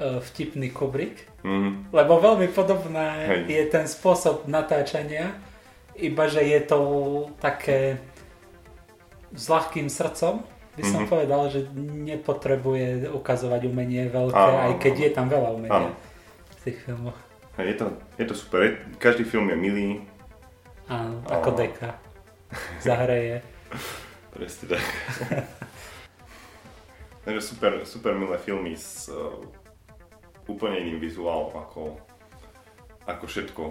uh, 0.01 0.17
vtipný 0.33 0.73
Kubrick. 0.73 1.29
Mm. 1.45 1.93
Lebo 1.93 2.25
veľmi 2.25 2.49
podobná 2.57 3.21
Hej. 3.29 3.53
je 3.53 3.63
ten 3.69 3.85
spôsob 3.85 4.49
natáčania, 4.49 5.37
iba 5.93 6.33
že 6.33 6.41
je 6.41 6.61
to 6.65 6.81
také 7.37 8.01
s 9.37 9.45
ľahkým 9.53 9.93
srdcom, 9.93 10.41
by 10.73 10.83
som 10.85 11.05
mm-hmm. 11.05 11.13
povedal, 11.13 11.53
že 11.53 11.69
nepotrebuje 11.77 13.13
ukazovať 13.13 13.61
umenie 13.69 14.09
veľké, 14.09 14.37
áno, 14.37 14.73
aj 14.73 14.73
keď 14.81 14.95
je 15.05 15.11
tam 15.13 15.29
veľa 15.29 15.49
umenia. 15.53 15.73
Áno 15.85 15.93
tých 16.67 16.83
filmoch. 16.83 17.15
Je 17.57 17.75
to, 17.75 17.89
je 18.21 18.25
to 18.29 18.35
super, 18.35 18.61
každý 19.01 19.25
film 19.25 19.49
je 19.49 19.57
milý. 19.57 19.89
Áno, 20.93 21.25
ako 21.25 21.51
a... 21.51 21.57
deka. 21.57 21.91
Zahreje. 22.85 23.41
Presne 24.37 24.77
tak. 24.77 24.85
Takže 27.25 27.41
super, 27.43 27.73
super 27.89 28.13
milé 28.15 28.39
filmy 28.39 28.77
s 28.77 29.09
uh, 29.09 29.41
úplne 30.47 30.79
iným 30.79 31.03
vizuálom 31.03 31.59
ako, 31.59 31.99
ako 33.09 33.25
všetko. 33.27 33.63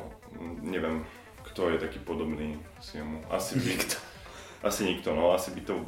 Neviem, 0.66 1.08
kto 1.46 1.72
je 1.72 1.78
taký 1.80 2.04
podobný 2.04 2.60
s 2.84 3.00
jemu. 3.00 3.22
Asi 3.32 3.56
nikto. 3.70 3.96
Asi 4.66 4.90
nikto, 4.90 5.14
no 5.14 5.32
asi 5.32 5.54
by 5.54 5.62
to 5.62 5.86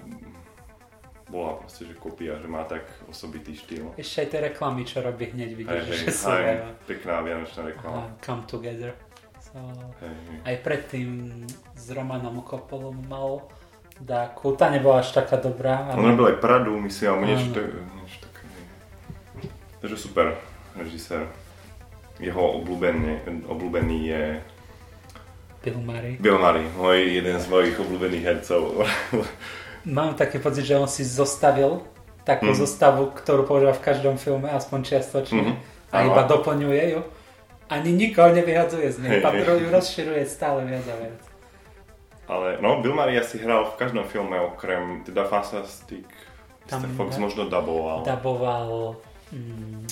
bola 1.27 1.59
proste, 1.59 1.83
že 1.83 1.93
kopia, 1.99 2.39
že 2.39 2.47
má 2.47 2.63
tak 2.63 2.87
osobitý 3.11 3.51
štýl. 3.51 3.91
Ešte 3.99 4.23
aj 4.23 4.27
tie 4.31 4.39
reklamy, 4.51 4.81
čo 4.87 5.03
robí 5.03 5.27
hneď 5.27 5.51
vidíš, 5.59 5.83
hey, 5.83 5.99
že 5.99 6.07
sú 6.15 6.31
hey, 6.31 6.63
pekná 6.87 7.19
vianočná 7.19 7.61
reklama. 7.67 8.07
Aha, 8.07 8.07
come 8.23 8.43
together. 8.47 8.95
So, 9.43 9.59
hey, 9.99 10.07
hey. 10.07 10.39
Aj 10.47 10.55
predtým 10.63 11.43
s 11.75 11.85
Romanom 11.91 12.39
Kopolom 12.47 12.95
mal 13.11 13.43
dáku, 13.99 14.55
tá 14.55 14.71
nebola 14.71 15.03
až 15.03 15.11
taká 15.11 15.35
dobrá. 15.35 15.91
Ale... 15.91 15.99
On 15.99 16.07
robil 16.15 16.31
aj 16.31 16.37
Pradu, 16.39 16.79
myslím, 16.79 17.07
alebo 17.11 17.25
niečo, 17.27 17.47
to, 17.51 17.59
niečo 17.97 18.17
také. 18.23 18.43
Takže 19.83 19.97
super, 19.99 20.27
režisér. 20.79 21.27
Jeho 22.17 22.61
obľúbený, 22.63 23.45
obľúbený 23.45 23.97
je 24.09 24.23
Bill 25.61 25.83
Murray. 25.83 26.15
Bill 26.17 26.39
Murray, 26.39 26.65
môj 26.79 26.97
jeden 27.19 27.37
z 27.37 27.45
mojich 27.51 27.75
obľúbených 27.75 28.23
hercov. 28.23 28.87
Mám 29.87 30.19
taký 30.19 30.43
pocit, 30.43 30.67
že 30.67 30.75
on 30.75 30.91
si 30.91 31.07
zostavil 31.07 31.87
takú 32.27 32.51
mm. 32.51 32.59
zostavu, 32.59 33.15
ktorú 33.15 33.47
používa 33.47 33.71
v 33.71 33.83
každom 33.87 34.19
filme, 34.19 34.51
aspoň 34.51 34.79
čiastočne. 34.83 35.55
Mm-hmm. 35.55 35.95
A 35.95 36.03
iba 36.03 36.27
doplňuje 36.27 36.83
ju. 36.91 37.01
Ani 37.71 37.95
nikoho 37.95 38.35
nevyhadzuje 38.35 38.91
z 38.91 38.97
nej, 38.99 39.23
iba 39.23 39.31
ju 39.31 39.67
rozširuje 39.71 40.27
stále 40.27 40.67
viac 40.67 40.83
a 40.91 40.95
viac. 40.99 41.21
Ale 42.27 42.59
no, 42.59 42.83
Bill 42.83 42.91
Murray 42.91 43.15
asi 43.15 43.39
hral 43.39 43.71
v 43.71 43.79
každom 43.79 44.03
filme 44.03 44.35
okrem 44.35 45.07
teda 45.07 45.23
Fantastic 45.23 46.03
Tam, 46.67 46.83
Mr. 46.83 46.91
Fox 46.99 47.15
možno 47.15 47.47
daboval. 47.47 48.03
Daboval 48.03 48.99
mm, 49.31 49.87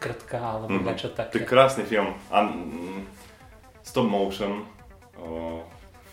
Krtka 0.00 0.40
alebo 0.40 0.72
mm-hmm. 0.72 0.88
niečo 0.88 1.08
také. 1.12 1.36
To 1.36 1.38
je 1.44 1.48
krásny 1.48 1.84
film. 1.84 2.16
A, 2.32 2.48
mm, 2.48 3.04
stop 3.84 4.08
motion 4.08 4.64
uh, 5.20 5.60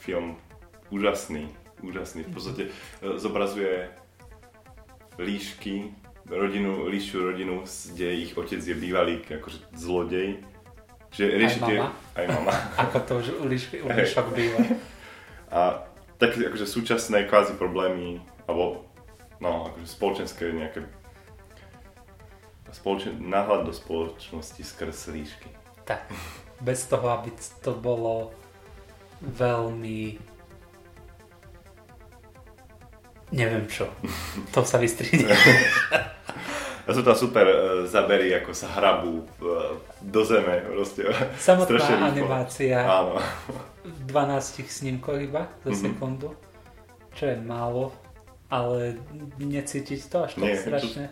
film 0.03 0.35
úžasný 0.91 1.47
úžasný. 1.81 2.23
V 2.29 2.31
podstate 2.33 2.63
e, 2.67 2.69
zobrazuje 3.17 3.89
líšky, 5.19 5.91
rodinu, 6.29 6.87
líšiu 6.87 7.33
rodinu, 7.33 7.65
kde 7.65 8.07
ich 8.13 8.31
otec 8.37 8.61
je 8.61 8.75
bývalý 8.75 9.19
akože 9.25 9.59
zlodej. 9.75 10.39
Že 11.11 11.23
rieši 11.35 11.59
aj 11.59 11.67
mama? 11.67 11.89
Aj 12.15 12.25
mama. 12.31 12.53
Ako 12.87 12.97
to 13.03 13.11
už 13.19 13.27
u, 13.43 13.45
líšky, 13.45 13.83
u 13.83 13.87
líšok 13.91 14.27
býva. 14.31 14.63
A 15.51 15.83
také 16.15 16.47
akože 16.47 16.63
súčasné 16.63 17.27
kvázi 17.27 17.59
problémy, 17.59 18.23
alebo 18.47 18.87
no, 19.43 19.73
akože 19.73 19.87
spoločenské 19.91 20.55
nejaké 20.55 20.87
spoločen... 22.71 23.19
náhľad 23.19 23.67
do 23.67 23.73
spoločnosti 23.75 24.63
skrz 24.63 25.11
líšky. 25.11 25.51
Tak, 25.83 26.07
bez 26.63 26.87
toho, 26.87 27.11
aby 27.11 27.35
to 27.59 27.75
bolo 27.75 28.31
veľmi 29.19 30.15
Neviem 33.31 33.63
čo. 33.65 33.87
To 34.51 34.61
sa 34.61 34.75
vystríde. 34.75 35.23
A 36.81 36.89
sú 36.89 36.99
tam 36.99 37.13
super 37.13 37.45
uh, 37.45 37.55
zabery, 37.85 38.33
ako 38.33 38.51
sa 38.51 38.67
hrabú 38.71 39.21
uh, 39.39 39.77
do 40.01 40.21
zeme. 40.21 40.65
Proste, 40.65 41.05
Samotná 41.37 41.77
animácia 42.03 42.81
Áno. 42.81 43.21
v 43.79 43.99
12 44.03 44.35
snímkoch 44.65 45.21
iba 45.21 45.45
za 45.61 45.69
Mhm. 45.69 45.77
sekundu, 45.77 46.33
čo 47.13 47.23
je 47.25 47.37
málo, 47.37 47.93
ale 48.47 48.97
necítiť 49.37 49.99
to 50.03 50.17
až 50.21 50.31
tak 50.33 50.41
Nie, 50.41 50.53
to- 50.53 50.63
strašne. 50.65 51.05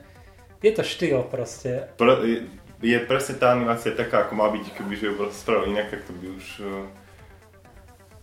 Je 0.60 0.72
to 0.74 0.84
štýl 0.84 1.24
proste. 1.24 1.88
Pre, 1.96 2.14
je, 2.20 2.50
je 2.82 2.98
presne 3.00 3.38
tá 3.38 3.54
animácia 3.54 3.94
taká, 3.94 4.26
ako 4.26 4.34
má 4.36 4.50
byť, 4.50 4.76
keby 4.76 4.92
ju 4.92 5.16
proste 5.16 5.38
spravil 5.38 5.72
inak, 5.72 5.88
tak 5.88 6.04
to 6.04 6.12
by 6.12 6.34
už 6.34 6.46
uh, 6.60 6.84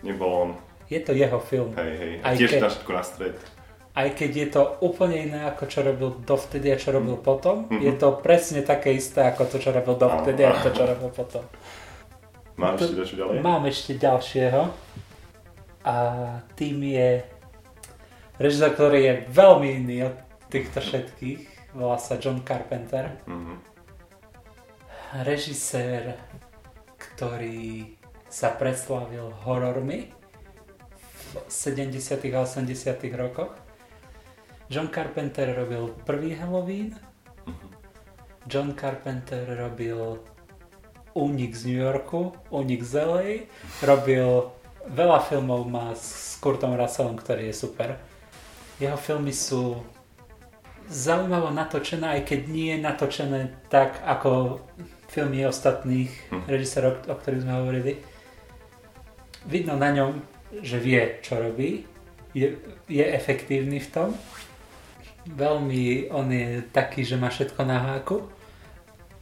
nebol 0.02 0.30
on. 0.34 0.50
Je 0.84 0.98
to 0.98 1.10
jeho 1.10 1.38
film. 1.40 1.72
Hej, 1.74 1.92
hej. 1.94 2.12
A 2.20 2.34
tiež 2.34 2.50
keď- 2.50 2.60
na 2.60 2.68
všetko 2.68 2.90
na 2.92 3.02
stred. 3.02 3.36
Aj 3.96 4.08
keď 4.08 4.30
je 4.36 4.48
to 4.50 4.62
úplne 4.82 5.16
iné 5.18 5.40
ako 5.46 5.64
čo 5.64 5.80
robil 5.80 6.20
dovtedy 6.20 6.68
a 6.68 6.76
čo 6.76 6.92
robil 6.92 7.16
potom, 7.16 7.64
Mhm. 7.66 7.80
je 7.80 7.92
to 7.94 8.12
presne 8.14 8.60
také 8.60 8.92
isté 8.92 9.24
ako 9.24 9.46
to, 9.46 9.56
čo 9.56 9.72
robil 9.72 9.96
dovtedy 9.96 10.44
a 10.44 10.52
to, 10.54 10.68
čo 10.70 10.84
robil 10.84 11.08
potom. 11.08 11.40
Máš 12.54 12.76
To- 12.78 12.84
ešte 12.86 12.96
dačo 12.98 13.14
ďalej? 13.16 13.36
Mám 13.40 13.62
ešte 13.64 13.92
ďalšieho 13.94 14.62
a 15.82 15.96
tým 16.52 16.76
je 16.82 17.10
režisер, 18.36 18.70
ktorý 18.70 18.98
je 18.98 19.14
veľmi 19.30 19.68
iný 19.78 19.96
od 20.04 20.16
týchto 20.46 20.78
všetkých. 20.78 21.40
Volá 21.72 21.96
sa 21.96 22.16
John 22.16 22.40
Carpenter. 22.42 23.16
Mhm. 23.24 23.54
Režisér, 25.18 26.20
ktorý 26.98 27.96
sa 28.26 28.50
preslávil 28.50 29.32
horormi 29.42 30.12
v 30.92 31.44
70. 31.46 31.96
a 32.30 32.42
80. 32.42 32.76
rokoch. 33.14 33.52
John 34.66 34.88
Carpenter 34.90 35.54
robil 35.54 35.94
prvý 36.04 36.34
Halloween. 36.34 36.94
John 38.46 38.74
Carpenter 38.74 39.46
robil 39.58 40.18
Únik 41.14 41.54
z 41.56 41.70
New 41.70 41.80
Yorku, 41.80 42.34
Únik 42.50 42.82
z 42.82 42.92
LA. 43.02 43.28
Robil 43.82 44.50
veľa 44.86 45.18
filmov 45.22 45.66
má 45.66 45.94
s 45.94 46.36
Kurtom 46.38 46.74
Russellom, 46.74 47.16
ktorý 47.16 47.50
je 47.50 47.54
super. 47.56 47.96
Jeho 48.76 48.98
filmy 48.98 49.32
sú 49.32 49.80
zaujímavo 50.86 51.50
natočené, 51.50 52.20
aj 52.20 52.22
keď 52.22 52.40
nie 52.46 52.70
je 52.76 52.78
natočené 52.78 53.40
tak, 53.66 53.98
ako 54.04 54.60
filmy 55.08 55.46
ostatných 55.46 56.10
Hm. 56.30 56.42
režisérov, 56.46 56.92
o 57.06 57.14
ktorých 57.14 57.42
sme 57.42 57.54
hovorili. 57.54 57.92
Vidno 59.46 59.78
na 59.78 59.94
ňom, 59.94 60.20
že 60.58 60.78
vie, 60.78 61.22
čo 61.22 61.38
robí. 61.38 61.86
Je, 62.34 62.58
je 62.86 63.02
efektívny 63.02 63.78
v 63.78 63.88
tom. 63.88 64.08
Veľmi 65.26 66.10
on 66.14 66.30
je 66.30 66.62
taký, 66.70 67.02
že 67.02 67.18
má 67.18 67.30
všetko 67.30 67.62
na 67.66 67.78
háku. 67.82 68.22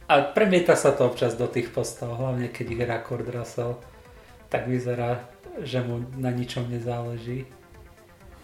A 0.05 0.21
premieta 0.21 0.77
sa 0.77 0.93
to 0.93 1.09
občas 1.09 1.33
do 1.33 1.49
tých 1.49 1.73
postav, 1.73 2.13
hlavne 2.13 2.53
keď 2.53 2.77
hrá 2.77 2.97
Kurt 3.01 3.25
Russell. 3.25 3.81
Tak 4.53 4.69
vyzerá, 4.69 5.25
že 5.65 5.81
mu 5.81 6.05
na 6.13 6.29
ničom 6.29 6.69
nezáleží. 6.69 7.49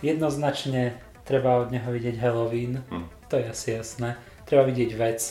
Jednoznačne 0.02 0.98
treba 1.22 1.62
od 1.62 1.70
neho 1.70 1.86
vidieť 1.86 2.18
Halloween, 2.18 2.82
Hm. 2.90 3.06
to 3.30 3.38
je 3.38 3.46
asi 3.46 3.78
jasné. 3.78 4.18
Treba 4.50 4.66
vidieť 4.66 4.92
vec 4.98 5.22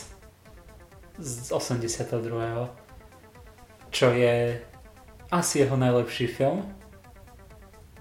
z 1.18 1.50
82. 1.50 2.70
Čo 3.90 4.14
je 4.14 4.62
asi 5.34 5.66
jeho 5.66 5.74
najlepší 5.74 6.30
film 6.30 6.62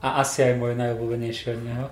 a 0.06 0.22
asi 0.22 0.46
aj 0.46 0.54
môj 0.62 0.78
najobľúbenejší 0.78 1.58
od 1.58 1.62
neho. 1.66 1.88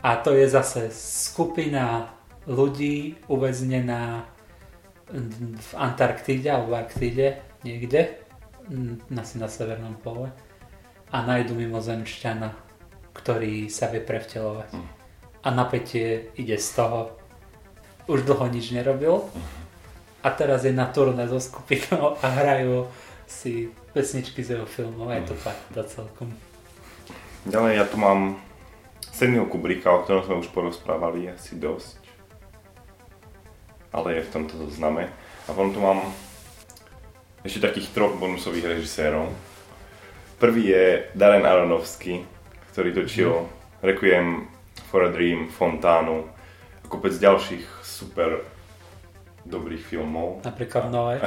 A 0.00 0.16
to 0.16 0.32
je 0.32 0.48
zase 0.48 0.88
skupina 0.94 2.16
ľudí 2.48 3.20
uväznená 3.28 4.24
v 5.60 5.70
Antarktíde 5.76 6.48
alebo 6.48 6.72
v 6.72 6.80
Arktíde 6.86 7.28
niekde, 7.66 8.16
asi 9.12 9.36
na 9.36 9.48
severnom 9.50 9.98
pole 9.98 10.30
a 11.10 11.16
nájdu 11.26 11.58
mimozemšťana, 11.58 12.54
ktorý 13.12 13.66
sa 13.66 13.90
vie 13.90 13.98
prevtelovať. 13.98 14.70
Mm. 14.78 14.88
A 15.42 15.48
napätie 15.50 16.30
ide 16.38 16.54
z 16.54 16.78
toho. 16.78 17.18
Už 18.06 18.22
dlho 18.26 18.46
nič 18.50 18.70
nerobil 18.70 19.26
a 20.22 20.28
teraz 20.30 20.66
je 20.66 20.72
na 20.74 20.86
turné 20.90 21.26
so 21.26 21.38
skupinou 21.38 22.18
a 22.22 22.26
hrajú 22.26 22.86
si 23.26 23.70
pesničky 23.94 24.42
z 24.42 24.58
jeho 24.58 24.66
filmov. 24.66 25.10
Je 25.14 25.22
to 25.30 25.34
fakt 25.38 25.62
to 25.74 25.82
celkom. 25.86 26.30
Ďalej 27.46 27.72
ja 27.78 27.84
tu 27.86 27.96
mám 27.96 28.38
Stanleyho 29.20 29.52
Kubricka, 29.52 29.92
o 29.92 30.00
ktorom 30.00 30.24
sme 30.24 30.40
už 30.40 30.48
porozprávali 30.48 31.28
asi 31.28 31.60
dosť. 31.60 32.00
Ale 33.92 34.16
je 34.16 34.24
v 34.24 34.32
tomto 34.32 34.56
zozname. 34.56 35.12
A 35.44 35.52
potom 35.52 35.76
tu 35.76 35.80
mám 35.84 36.08
ešte 37.44 37.68
takých 37.68 37.92
troch 37.92 38.16
bonusových 38.16 38.80
režisérov. 38.80 39.28
Prvý 40.40 40.72
je 40.72 41.12
Darren 41.12 41.44
Aronofsky, 41.44 42.24
ktorý 42.72 42.96
točil 42.96 43.44
Requiem 43.84 44.48
for 44.88 45.04
a 45.04 45.12
Dream, 45.12 45.52
Fontánu 45.52 46.24
a 46.80 46.86
kopec 46.88 47.12
ďalších 47.12 47.84
super 47.84 48.40
dobrých 49.44 49.84
filmov. 49.84 50.48
Napríklad 50.48 50.88
Noé. 50.88 51.20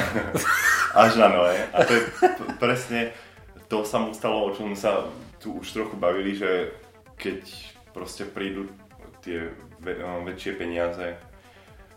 Až 0.97 1.21
na 1.21 1.29
Noé. 1.29 1.61
A 1.69 1.85
to 1.85 1.93
je 1.93 2.01
presne, 2.57 3.13
to 3.69 3.85
sa 3.85 4.01
mu 4.01 4.17
stalo, 4.17 4.49
o 4.49 4.53
čom 4.57 4.73
sa 4.73 5.05
tu 5.37 5.61
už 5.61 5.69
trochu 5.69 5.93
bavili, 5.93 6.33
že 6.33 6.73
keď 7.21 7.72
proste 7.93 8.25
prídu 8.25 8.67
tie 9.23 9.53
eh, 9.53 10.19
väčšie 10.27 10.51
peniaze, 10.57 11.15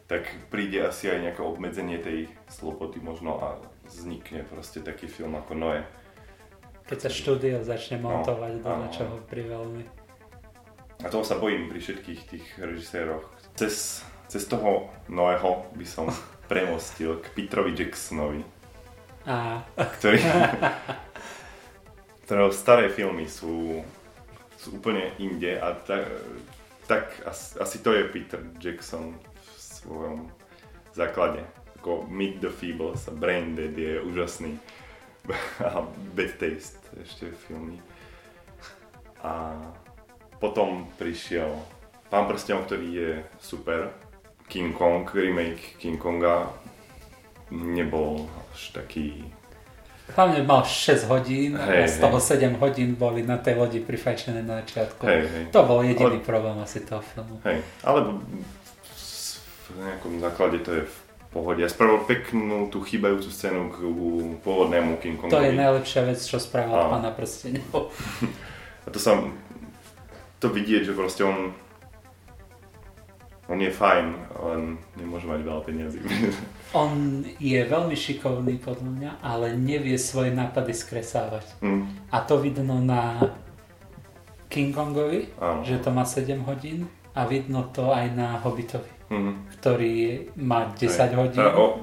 tak 0.06 0.22
príde 0.54 0.86
asi 0.86 1.10
aj 1.10 1.18
nejaké 1.18 1.42
obmedzenie 1.42 1.98
tej 1.98 2.30
slobody 2.46 3.02
možno 3.02 3.42
a 3.42 3.48
vznikne 3.90 4.46
proste 4.46 4.78
taký 4.78 5.10
film 5.10 5.34
ako 5.34 5.58
Noé. 5.58 5.82
Keď 6.86 6.98
sa 7.02 7.10
štúdio 7.10 7.66
začne 7.66 7.98
No, 7.98 8.22
montovať 8.22 8.62
do 8.62 8.68
áno. 8.70 8.86
niečoho 8.86 9.18
pri 9.26 9.42
veľmi. 9.50 9.82
A 11.02 11.10
toho 11.10 11.26
sa 11.26 11.34
bojím 11.36 11.66
pri 11.66 11.82
všetkých 11.82 12.20
tých 12.30 12.46
režiséroch. 12.56 13.26
Cez, 13.58 14.06
cez 14.30 14.46
toho 14.46 14.86
Noého 15.10 15.66
by 15.74 15.82
som 15.82 16.06
premostil 16.50 17.18
k 17.18 17.26
Petrovi 17.34 17.74
Jacksonovi. 17.74 18.46
A 19.26 19.66
ktorý, 19.74 20.22
ktorého 22.24 22.54
staré 22.54 22.86
filmy 22.86 23.26
sú 23.26 23.82
úplne 24.70 25.14
inde 25.18 25.58
a 25.58 25.74
tak, 25.74 26.06
tak 26.86 27.04
asi, 27.26 27.58
asi 27.58 27.76
to 27.82 27.92
je 27.92 28.08
Peter 28.10 28.40
Jackson 28.58 29.14
v 29.16 29.48
svojom 29.56 30.18
základe. 30.94 31.42
Ako 31.78 32.06
Meet 32.10 32.40
the 32.40 32.50
Feebles 32.50 33.06
a 33.08 33.14
Brain 33.14 33.54
Dead 33.54 33.74
je 33.76 34.00
úžasný. 34.02 34.58
A 35.58 35.82
Bad 36.14 36.38
Taste 36.38 36.78
ešte 37.02 37.34
filmy. 37.34 37.82
A 39.26 39.58
potom 40.38 40.86
prišiel 40.94 41.50
Pán 42.06 42.30
prstenov, 42.30 42.70
ktorý 42.70 42.88
je 42.94 43.12
super. 43.42 43.90
King 44.46 44.70
Kong, 44.70 45.02
remake 45.10 45.74
King 45.82 45.98
Konga 45.98 46.54
nebol 47.50 48.30
až 48.54 48.70
taký 48.70 49.26
hlavne 50.14 50.42
mal 50.42 50.62
6 50.62 51.08
hodín 51.08 51.56
a 51.56 51.66
Hej, 51.66 51.88
z 51.88 51.96
toho 51.98 52.20
7 52.20 52.54
hodín 52.56 52.94
boli 52.94 53.26
na 53.26 53.36
tej 53.36 53.58
lodi 53.58 53.82
prifajčené 53.82 54.40
na 54.40 54.62
začiatku. 54.62 55.02
Hej, 55.02 55.20
hej. 55.26 55.44
To 55.50 55.66
bol 55.66 55.82
jediný 55.82 56.18
Ale- 56.18 56.26
problém 56.26 56.56
asi 56.60 56.80
toho 56.80 57.02
filmu. 57.02 57.42
Hej, 57.42 57.58
ale 57.82 57.98
v- 58.06 58.22
nejakom 59.76 60.22
základe 60.22 60.62
to 60.62 60.70
je 60.72 60.82
v 60.86 60.96
pohode. 61.28 61.60
Ja 61.60 61.68
spravil 61.68 62.00
peknú 62.06 62.70
tú 62.70 62.80
chýbajúcu 62.80 63.28
scénu 63.28 63.68
k 63.68 63.76
pôvodnému 64.40 64.96
King 64.96 65.20
Kongovi. 65.20 65.36
To 65.36 65.42
je 65.42 65.52
najlepšia 65.52 66.02
vec, 66.06 66.16
čo 66.16 66.38
spravil. 66.38 66.72
Pána 66.72 67.12
prstenov. 67.12 67.92
A 68.86 68.88
to 68.88 68.96
sa, 68.96 69.18
to 70.38 70.46
vidieť, 70.48 70.86
že 70.86 70.94
proste 70.94 71.26
on, 71.26 71.50
on 73.50 73.58
je 73.58 73.68
fajn, 73.68 74.06
len 74.46 74.62
nemôže 74.94 75.26
mať 75.26 75.40
veľa 75.42 75.62
peniazy. 75.66 75.98
On 76.72 76.92
je 77.34 77.60
veľmi 77.62 77.94
šikovný 77.94 78.58
podľa 78.58 78.90
mňa, 78.90 79.10
ale 79.20 79.54
nevie 79.54 79.94
svoje 79.96 80.30
nápady 80.30 80.72
skresávať. 80.72 81.46
hm, 81.58 82.10
A 82.10 82.20
to 82.20 82.36
vidno 82.36 82.76
na 82.76 83.22
King 84.46 84.70
Kongovi, 84.70 85.30
áno. 85.36 85.62
že 85.62 85.78
to 85.78 85.88
má 85.88 86.02
7 86.02 86.42
hodín 86.42 86.84
a 87.12 87.24
vidno 87.24 87.66
to 87.66 87.90
aj 87.90 88.06
na 88.12 88.38
Hobbitovi, 88.38 88.90
Mhm. 89.08 89.30
ktorý 89.52 89.94
má 90.36 90.70
10 90.70 90.90
Hej. 91.06 91.16
hodín. 91.16 91.40
A 91.40 91.50
o, 91.52 91.80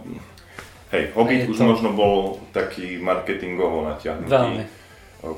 hej, 0.89 1.11
Hobbit 1.11 1.47
už 1.47 1.57
to- 1.57 1.65
možno 1.65 1.89
bol 1.91 2.15
taký 2.51 2.97
marketingovo 2.97 3.83
natiahnutý. 3.85 4.29
Veľmi. 4.29 4.63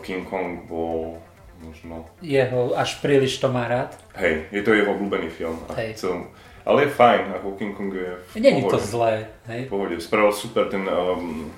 King 0.01 0.25
Kong 0.25 0.65
bol 0.65 1.21
možno... 1.61 2.09
Jeho 2.19 2.73
až 2.73 2.97
príliš 2.97 3.37
to 3.37 3.47
má 3.47 3.65
rád. 3.65 3.93
Hej, 4.15 4.49
je 4.51 4.61
to 4.61 4.73
jeho 4.73 4.89
obľúbený 4.91 5.29
film. 5.29 5.61
A 5.69 5.73
Hej. 5.75 5.93
chcel, 5.95 6.25
ale 6.65 6.83
je 6.83 6.89
fajn, 6.89 7.25
ako 7.37 7.55
King 7.55 7.77
Kong 7.77 7.93
je 7.93 8.11
v 8.17 8.35
Není 8.41 8.65
to 8.65 8.79
zlé, 8.81 9.29
hej. 9.45 9.65
V 9.65 9.69
pohode. 9.69 10.01
Spravil 10.01 10.33
super 10.33 10.65
ten 10.65 10.89
um, 10.89 11.53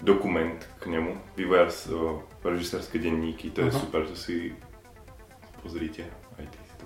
dokument 0.00 0.62
k 0.78 0.86
nemu, 0.86 1.18
vývojár 1.36 1.68
uh, 1.90 2.22
režisérske 2.44 2.98
denníky, 2.98 3.50
to 3.50 3.66
je 3.66 3.70
Aha. 3.74 3.80
super, 3.80 4.06
to 4.06 4.14
si 4.16 4.54
pozrite. 5.62 6.06
Aj 6.38 6.44
ty 6.46 6.58
si 6.62 6.74
to. 6.78 6.84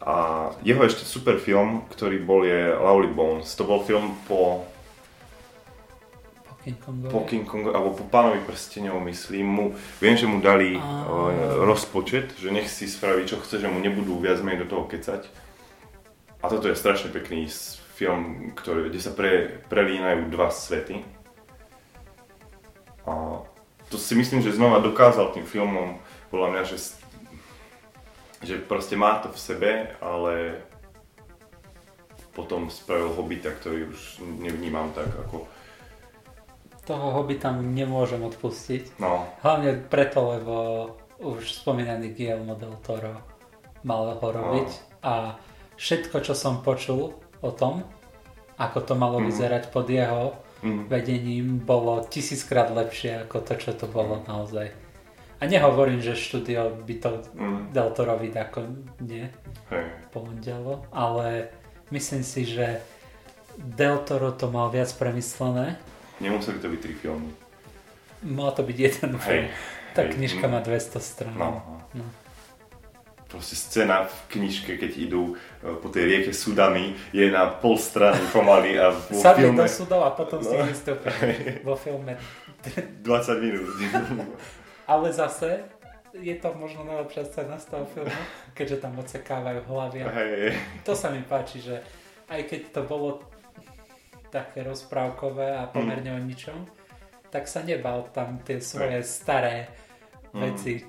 A 0.00 0.14
jeho 0.64 0.80
ešte 0.84 1.04
super 1.04 1.36
film, 1.36 1.84
ktorý 1.90 2.24
bol 2.24 2.46
je 2.46 2.72
Lovely 2.72 3.12
Bones. 3.12 3.52
To 3.56 3.68
bol 3.68 3.84
film 3.84 4.16
po, 4.24 4.64
Po 6.60 6.68
King 6.68 6.78
Kongovi. 6.84 7.08
po 7.08 7.20
King 7.24 7.46
Kong, 7.48 7.64
alebo 7.72 7.96
po 7.96 8.04
Pánovi 8.04 8.44
prstenov, 8.44 9.00
myslím 9.08 9.48
mu. 9.48 9.66
Viem, 9.96 10.20
že 10.20 10.28
mu 10.28 10.44
dali 10.44 10.76
Á. 10.76 10.84
uh, 11.08 11.64
rozpočet, 11.64 12.36
že 12.36 12.52
nech 12.52 12.68
si 12.68 12.84
spraví 12.84 13.24
čo 13.24 13.40
chce, 13.40 13.64
že 13.64 13.72
mu 13.72 13.80
nebudú 13.80 14.20
viac 14.20 14.44
menej 14.44 14.68
do 14.68 14.76
toho 14.76 14.84
kecať. 14.84 15.24
A 16.40 16.52
toto 16.52 16.68
je 16.68 16.76
strašne 16.76 17.08
pekný 17.08 17.48
film, 17.96 18.52
ktorý, 18.52 18.92
kde 18.92 19.00
sa 19.00 19.12
pre, 19.12 19.60
prelínajú 19.72 20.28
dva 20.28 20.52
svety. 20.52 21.00
A 23.08 23.44
to 23.88 23.96
si 23.96 24.12
myslím, 24.12 24.44
že 24.44 24.56
znova 24.56 24.84
dokázal 24.84 25.32
tým 25.32 25.48
filmom, 25.48 25.96
podľa 26.28 26.48
mňa, 26.52 26.62
že, 26.68 26.78
že 28.44 28.54
proste 28.60 29.00
má 29.00 29.16
to 29.24 29.32
v 29.32 29.40
sebe, 29.40 29.72
ale 30.00 30.64
potom 32.36 32.68
spravil 32.68 33.12
Hobita, 33.12 33.48
ktorý 33.48 33.88
už 33.88 34.20
nevnímam 34.44 34.92
tak 34.92 35.08
ako... 35.28 35.48
Toho 36.86 37.06
hobita 37.14 37.52
mu 37.52 37.62
nemôžem 37.62 38.20
odpustiť. 38.24 38.98
No, 38.98 39.28
Hlavne 39.44 39.78
preto, 39.86 40.34
lebo 40.36 40.54
už 41.20 41.60
spomínaný 41.64 42.16
Guillermo 42.16 42.56
del 42.56 42.74
Toro 42.80 43.20
mal 43.84 44.16
ho 44.16 44.28
robiť 44.28 45.00
a 45.04 45.36
všetko, 45.76 46.20
čo 46.24 46.32
som 46.36 46.60
počul 46.60 47.16
o 47.40 47.50
tom, 47.52 47.84
ako 48.60 48.78
to 48.84 48.92
malo 48.96 49.20
vyzerať 49.20 49.72
pod 49.72 49.88
jeho 49.88 50.36
mm, 50.60 50.92
vedením, 50.92 51.64
bolo 51.64 52.04
tisíckrát 52.04 52.68
lepšie 52.68 53.24
ako 53.24 53.40
to, 53.40 53.52
čo 53.56 53.72
to 53.72 53.88
bolo 53.88 54.20
naozaj. 54.28 54.68
A 55.40 55.48
nehovorím, 55.48 56.04
že 56.04 56.12
štúdio 56.20 56.76
by 56.84 56.94
to 57.00 57.10
mm, 57.32 57.72
Del 57.72 57.88
Torovi 57.96 58.28
ako 58.28 58.60
nie 59.00 59.24
pomondialo, 60.12 60.84
ale 60.92 61.48
myslím 61.88 62.20
si, 62.20 62.44
že 62.44 62.84
Del 63.56 64.04
Toro 64.04 64.36
to 64.36 64.52
mal 64.52 64.68
viac 64.68 64.92
premyslené. 65.00 65.80
Nemuseli 66.20 66.60
to 66.60 66.68
byť 66.68 66.80
tri 66.80 66.94
filmy. 66.94 67.30
Mal 68.20 68.52
to 68.52 68.62
byť 68.62 68.76
jeden 68.76 69.12
film. 69.16 69.48
Hej. 69.48 69.56
Tá 69.90 70.04
hej, 70.06 70.12
knižka 70.14 70.44
mm. 70.46 70.52
má 70.52 70.60
200 70.60 71.00
strán. 71.00 71.34
No. 71.34 71.64
No. 71.96 72.06
Proste 73.26 73.54
scéna 73.54 74.10
v 74.10 74.16
knižke, 74.34 74.74
keď 74.74 74.90
idú 74.98 75.38
e, 75.62 75.70
po 75.78 75.86
tej 75.86 76.02
rieke 76.04 76.32
Sudami, 76.34 76.98
je 77.14 77.30
na 77.30 77.46
pol 77.46 77.78
strany 77.78 78.18
pomaly 78.34 78.74
a 78.74 78.90
vo 78.90 79.14
Sadli 79.14 79.46
filme 79.46 79.62
do 79.62 79.70
sudov 79.70 80.02
a 80.02 80.10
potom 80.12 80.42
si 80.42 80.50
No. 80.50 80.66
vystúpili 80.66 81.62
vo 81.62 81.78
filme. 81.78 82.18
20 83.06 83.06
minút. 83.38 83.70
Ale 84.90 85.14
zase 85.14 85.62
je 86.18 86.34
to 86.42 86.50
možno 86.58 86.82
najlepšia 86.82 87.22
scéna 87.30 87.54
z 87.62 87.70
toho 87.70 87.86
filmu, 87.94 88.18
keďže 88.50 88.82
tam 88.82 88.98
odsekávajú 88.98 89.62
hlavy. 89.62 89.98
a 90.02 90.10
Hej, 90.10 90.58
To 90.82 90.98
sa 90.98 91.14
mi 91.14 91.22
páči, 91.22 91.62
že 91.62 91.78
aj 92.26 92.50
keď 92.50 92.60
to 92.74 92.80
bolo 92.82 93.22
také 94.30 94.62
rozprávkové 94.62 95.58
a 95.58 95.66
pomerne 95.66 96.14
o 96.14 96.20
ničom, 96.22 96.66
tak 97.30 97.46
sa 97.50 97.62
nebal 97.62 98.10
tam 98.10 98.42
tie 98.42 98.62
svoje 98.62 99.02
staré 99.02 99.70
veci 100.30 100.78
e, 100.78 100.84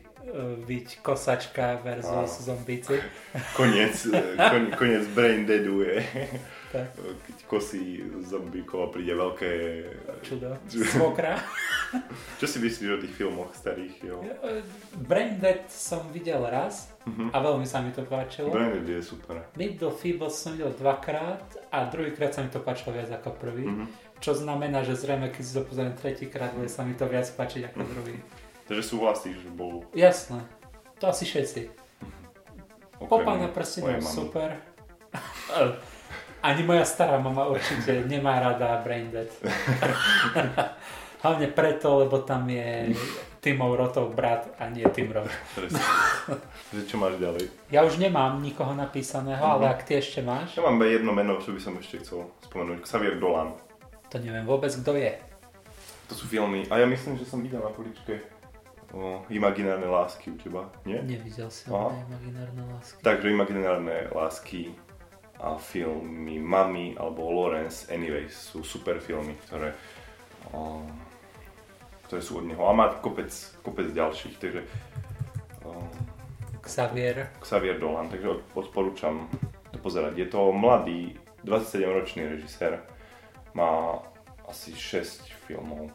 byť 0.61 0.87
kosačka 1.01 1.81
versus 1.81 2.45
zombíci. 2.45 3.01
koniec, 3.59 4.05
e, 4.09 4.37
kon, 4.37 4.69
koniec 4.77 5.05
Brain 5.17 5.45
Deadu 5.49 5.81
je, 5.81 5.97
Tak. 6.71 6.87
keď 7.25 7.37
kosí 7.49 8.05
zombíkov 8.21 8.79
a 8.85 8.87
príde 8.93 9.13
veľké... 9.17 9.51
Čudo. 10.27 10.55
Svokra. 10.69 11.41
Čo 12.37 12.45
si 12.47 12.57
myslíš 12.61 12.89
o 12.95 13.01
tých 13.01 13.13
filmoch 13.17 13.51
starých? 13.57 13.95
Jo? 14.05 14.17
Brain 14.95 15.41
Dead 15.41 15.65
som 15.67 16.07
videl 16.13 16.39
raz 16.45 16.90
a 17.07 17.37
veľmi 17.41 17.65
sa 17.65 17.81
mi 17.81 17.89
to 17.89 18.05
páčilo. 18.05 18.53
Brain 18.53 18.85
Dead 18.85 19.01
je 19.01 19.03
super. 19.03 19.41
Little 19.57 19.89
Feebles 19.89 20.37
som 20.37 20.53
videl 20.53 20.69
dvakrát 20.77 21.41
a 21.73 21.89
druhýkrát 21.89 22.29
sa 22.29 22.45
mi 22.45 22.53
to 22.53 22.61
páčilo 22.61 22.93
viac 22.93 23.09
ako 23.09 23.33
prvý. 23.41 23.65
Mhm. 23.65 23.85
Čo 24.21 24.37
znamená, 24.37 24.85
že 24.85 24.93
zrejme 24.93 25.33
keď 25.33 25.43
si 25.43 25.53
to 25.57 25.65
pozriem 25.65 25.97
tretíkrát, 25.97 26.53
bude 26.53 26.69
sa 26.69 26.85
mi 26.85 26.93
to 26.93 27.09
viac 27.09 27.25
páčiť 27.33 27.73
ako 27.73 27.79
druhý. 27.89 28.15
Takže 28.69 28.83
súhlasíš, 28.85 29.41
že 29.41 29.49
bol 29.49 29.81
Jasné. 29.97 30.45
To 31.01 31.09
asi 31.09 31.25
všetci. 31.25 31.73
Po 33.01 33.17
okrem 33.17 33.25
pána 33.25 33.49
prstenov 33.49 33.97
super. 34.05 34.61
Ani 36.47 36.61
moja 36.65 36.85
stará 36.85 37.17
mama 37.17 37.49
určite 37.49 38.05
nemá 38.05 38.37
rada 38.37 38.77
Brain 38.85 39.09
Dead. 39.09 39.29
Hlavne 41.25 41.49
preto, 41.53 42.05
lebo 42.05 42.21
tam 42.21 42.49
je 42.49 42.93
Timov 43.41 43.73
Rotov 43.73 44.13
brat 44.13 44.53
a 44.55 44.69
nie 44.69 44.85
Tim 44.87 45.09
Roth. 45.09 45.33
Čo 46.83 46.95
máš 46.95 47.17
ďalej? 47.17 47.49
Ja 47.67 47.81
už 47.81 47.97
nemám 47.97 48.37
nikoho 48.37 48.71
napísaného, 48.71 49.41
ale 49.41 49.65
Mhm. 49.65 49.71
ak 49.71 49.81
ty 49.83 49.97
ešte 49.97 50.21
máš, 50.21 50.53
Ja 50.53 50.61
mám 50.61 50.77
jedno 50.79 51.09
meno, 51.09 51.35
čo 51.35 51.49
by 51.49 51.59
som 51.59 51.73
ešte 51.75 51.99
chcel 51.99 52.29
spomenúť. 52.41 52.81
Xavier 52.81 53.17
Dolan. 53.17 53.57
to 54.07 54.19
neviem 54.19 54.43
vôbec, 54.43 54.69
kto 54.69 54.93
je. 54.93 55.15
To 56.05 56.13
sú 56.13 56.27
filmy. 56.27 56.67
A 56.67 56.77
ja 56.77 56.85
myslím, 56.85 57.15
že 57.15 57.23
som 57.23 57.39
videl 57.39 57.59
na 57.59 57.71
poličke 57.71 58.19
o, 58.91 59.23
Imaginárne 59.27 59.87
lásky 59.87 60.27
u 60.27 60.35
teba. 60.35 60.67
Nie? 60.83 60.99
Nevidel 60.99 61.47
som 61.47 61.71
Aha. 61.71 61.89
imaginárne 62.05 62.61
lásky. 62.67 62.99
Takže 62.99 63.27
Imaginárne 63.27 64.11
lásky 64.11 64.75
a 65.39 65.55
filmy 65.55 66.37
Mami 66.37 66.93
alebo 66.93 67.23
Lawrence 67.25 67.87
Anyways 67.87 68.35
sú 68.35 68.61
super 68.61 68.99
filmy, 68.99 69.33
ktoré, 69.41 69.71
o, 70.51 70.83
ktoré 72.11 72.19
sú 72.21 72.33
od 72.37 72.45
neho. 72.45 72.59
A 72.59 72.75
má 72.75 72.91
kopec, 72.93 73.31
kopec 73.63 73.87
ďalších, 73.87 74.35
takže 74.35 74.67
o, 75.63 75.79
Xavier. 76.59 77.31
Xavier 77.39 77.79
Dolan, 77.79 78.11
takže 78.11 78.27
od- 78.29 78.43
odporúčam 78.53 79.31
to 79.71 79.79
pozerať. 79.79 80.13
Je 80.17 80.27
to 80.27 80.51
mladý, 80.51 81.15
27-ročný 81.41 82.27
režisér, 82.29 82.83
má 83.53 83.95
asi 84.43 84.71
6 84.71 85.23
filmov. 85.47 85.87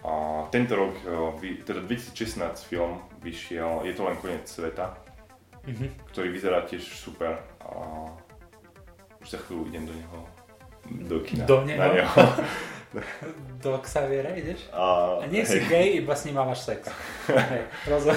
A 0.00 0.12
tento 0.48 0.76
rok, 0.76 0.92
e, 0.98 1.08
vy- 1.38 1.60
teda 1.62 1.80
2016 1.80 2.60
film 2.62 3.00
vyšiel, 3.18 3.80
je 3.82 3.92
to 3.92 4.02
len 4.02 4.16
koniec 4.16 4.44
sveta, 4.44 4.92
Mhm. 5.62 6.04
ktorý 6.06 6.28
vyzerá 6.30 6.60
tiež 6.62 6.84
super 6.84 7.36
a 7.60 7.72
už 9.18 9.26
za 9.26 9.38
chvíľu 9.38 9.68
idem 9.68 9.84
do 9.84 9.94
neho 9.94 10.20
do 11.04 11.20
kina. 11.20 11.44
Do 11.44 11.60
neho? 11.62 11.76
Na 11.76 11.88
neho. 11.90 12.12
Do 13.62 13.78
Xaviera 13.78 14.34
ideš? 14.34 14.66
A, 14.72 15.18
A 15.22 15.26
nie 15.26 15.46
si 15.46 15.62
hej. 15.62 15.68
gay, 15.68 15.86
iba 16.02 16.14
s 16.16 16.24
ním 16.24 16.34
máš 16.34 16.58
sex. 16.66 16.90
Hej. 17.30 17.62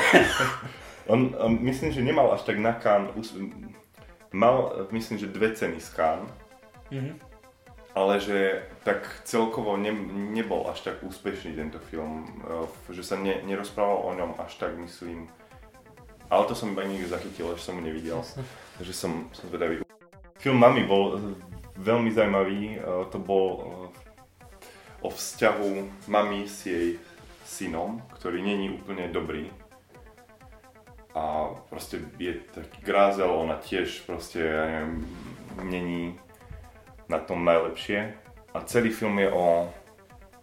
On, 1.07 1.35
on, 1.35 1.59
myslím, 1.61 1.91
že 1.91 1.99
nemal 2.01 2.31
až 2.31 2.41
tak 2.41 2.57
na 2.63 2.79
us- 3.15 3.35
mal, 4.31 4.87
myslím, 4.91 5.19
že 5.19 5.27
dve 5.27 5.51
ceny 5.51 5.75
z 5.83 5.89
Cannes, 5.91 6.31
Mhm. 6.91 7.19
ale 7.91 8.19
že 8.19 8.63
tak 8.87 9.03
celkovo 9.23 9.75
ne, 9.77 9.91
nebol 10.31 10.63
až 10.71 10.81
tak 10.81 11.03
úspešný 11.03 11.53
tento 11.53 11.79
film, 11.91 12.23
eh, 12.47 12.93
že 12.95 13.03
sa 13.03 13.19
ne, 13.19 13.35
nerozprával 13.43 13.99
o 13.99 14.15
ňom 14.15 14.31
až 14.39 14.55
tak, 14.55 14.79
myslím. 14.79 15.27
Ale 16.31 16.47
to 16.47 16.55
som 16.55 16.71
iba 16.71 16.87
niekde 16.87 17.11
zachytil, 17.11 17.51
že 17.53 17.61
som 17.61 17.75
ho 17.75 17.83
nevidel, 17.83 18.17
Jasne. 18.23 18.41
takže 18.79 18.93
som, 18.95 19.27
som 19.35 19.45
zvedavý. 19.51 19.83
Film 20.39 20.55
Mami 20.57 20.87
bol 20.87 21.03
eh, 21.13 21.21
veľmi 21.77 22.15
zaujímavý, 22.15 22.59
eh, 22.73 22.81
to 23.11 23.19
bol 23.19 23.82
o 25.03 25.11
vzťahu 25.11 26.07
mami 26.07 26.47
s 26.47 26.65
jej 26.65 26.95
synom, 27.43 27.99
ktorý 28.15 28.39
není 28.39 28.71
úplne 28.71 29.11
dobrý. 29.11 29.51
A 31.13 31.53
proste 31.69 32.01
je 32.17 32.41
taký 32.49 32.81
grázel, 32.81 33.29
ona 33.29 33.61
tiež 33.61 34.07
proste, 34.09 34.41
ja 34.41 34.65
neviem, 34.65 35.05
není 35.61 36.01
na 37.05 37.21
tom 37.21 37.45
najlepšie. 37.45 38.17
A 38.55 38.57
celý 38.65 38.89
film 38.89 39.21
je 39.21 39.29
o... 39.29 39.69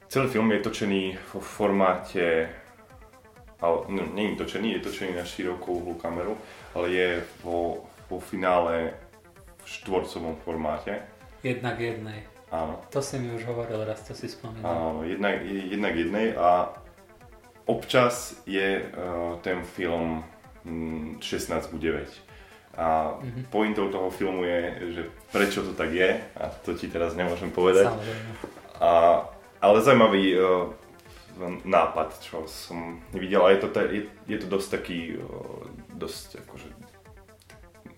Celý 0.07 0.29
film 0.31 0.53
je 0.55 0.61
točený 0.63 1.03
vo 1.35 1.41
formáte... 1.43 2.55
Ale, 3.61 3.77
no, 3.93 4.09
je 4.17 4.41
točený, 4.41 4.79
je 4.79 4.87
točený 4.89 5.21
na 5.21 5.25
širokú 5.27 5.85
uhlú 5.85 5.95
kameru, 6.01 6.33
ale 6.73 6.87
je 6.97 7.09
vo, 7.45 7.85
vo 8.09 8.17
finále 8.17 8.97
v 9.61 9.67
štvorcovom 9.69 10.41
formáte. 10.41 11.05
Jednak 11.45 11.77
jednej. 11.77 12.25
Áno. 12.51 12.83
To 12.91 12.99
si 12.99 13.15
mi 13.19 13.31
už 13.31 13.47
hovoril 13.47 13.87
raz, 13.87 14.03
to 14.03 14.11
si 14.11 14.27
spomínal. 14.27 14.67
Áno, 14.67 15.07
jednak, 15.07 15.39
jednak 15.47 15.95
jednej 15.95 16.35
a 16.35 16.75
občas 17.65 18.35
je 18.43 18.83
uh, 18.83 19.39
ten 19.39 19.63
film 19.63 20.27
mm, 20.67 21.23
16 21.23 21.71
ku 21.71 21.79
9. 21.79 22.11
A 22.75 23.19
Mhm. 23.23 23.51
pointou 23.51 23.87
toho 23.91 24.11
filmu 24.11 24.43
je, 24.47 24.61
že 24.95 25.03
prečo 25.31 25.63
to 25.63 25.75
tak 25.75 25.91
je, 25.91 26.11
a 26.39 26.51
to 26.67 26.75
ti 26.75 26.87
teraz 26.87 27.15
nemôžem 27.15 27.51
povedať. 27.51 27.87
Samozrejme. 27.87 28.31
A, 28.83 28.91
ale 29.61 29.77
zaujímavý 29.83 30.25
uh, 30.35 30.71
nápad, 31.63 32.19
čo 32.19 32.47
som 32.51 32.99
videl, 33.15 33.47
a 33.47 33.55
je 33.55 33.59
to, 33.63 33.69
je, 33.79 34.01
je 34.27 34.39
to 34.39 34.47
dosť 34.51 34.69
taký, 34.75 35.19
uh, 35.19 35.23
dosť 35.95 36.43
akože 36.47 36.69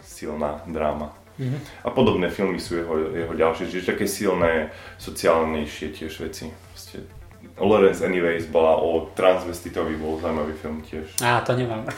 silná 0.02 0.60
dráma. 0.66 1.14
Mhm. 1.38 1.58
A 1.84 1.88
podobné 1.90 2.28
filmy 2.28 2.60
sú 2.60 2.76
jeho, 2.76 2.94
jeho 3.12 3.34
ďalšie, 3.34 3.72
čiže 3.72 3.96
také 3.96 4.04
silné, 4.04 4.68
sociálnejšie 5.00 5.96
tiež 5.96 6.12
veci. 6.20 6.52
Proste 6.72 7.08
Lawrence 7.56 8.04
Anyways 8.04 8.46
bola 8.48 8.76
o 8.80 9.12
transvestitovi, 9.16 9.96
bol 9.96 10.20
zaujímavý 10.20 10.54
film 10.56 10.80
tiež. 10.84 11.08
Á, 11.20 11.40
to 11.44 11.56
nemám. 11.56 11.88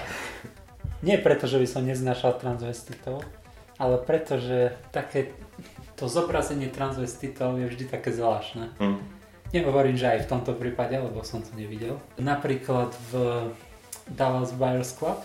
Nie 1.06 1.20
preto, 1.20 1.44
že 1.44 1.60
by 1.60 1.66
som 1.68 1.84
neznášal 1.84 2.40
transvestitov, 2.40 3.20
ale 3.76 4.00
preto, 4.00 4.40
že 4.40 4.72
také 4.88 5.36
to 6.00 6.08
zobrazenie 6.08 6.72
transvestitov 6.72 7.60
je 7.60 7.68
vždy 7.68 7.84
také 7.92 8.10
zvláštne. 8.10 8.72
Hm. 8.80 8.98
Nehovorím, 9.54 9.94
že 9.94 10.10
aj 10.10 10.26
v 10.26 10.30
tomto 10.32 10.52
prípade, 10.56 10.98
lebo 10.98 11.22
som 11.22 11.38
to 11.38 11.54
nevidel. 11.54 12.02
Napríklad 12.18 12.90
v 13.12 13.12
Dallas 14.10 14.50
Buyers 14.50 14.90
Club, 14.96 15.22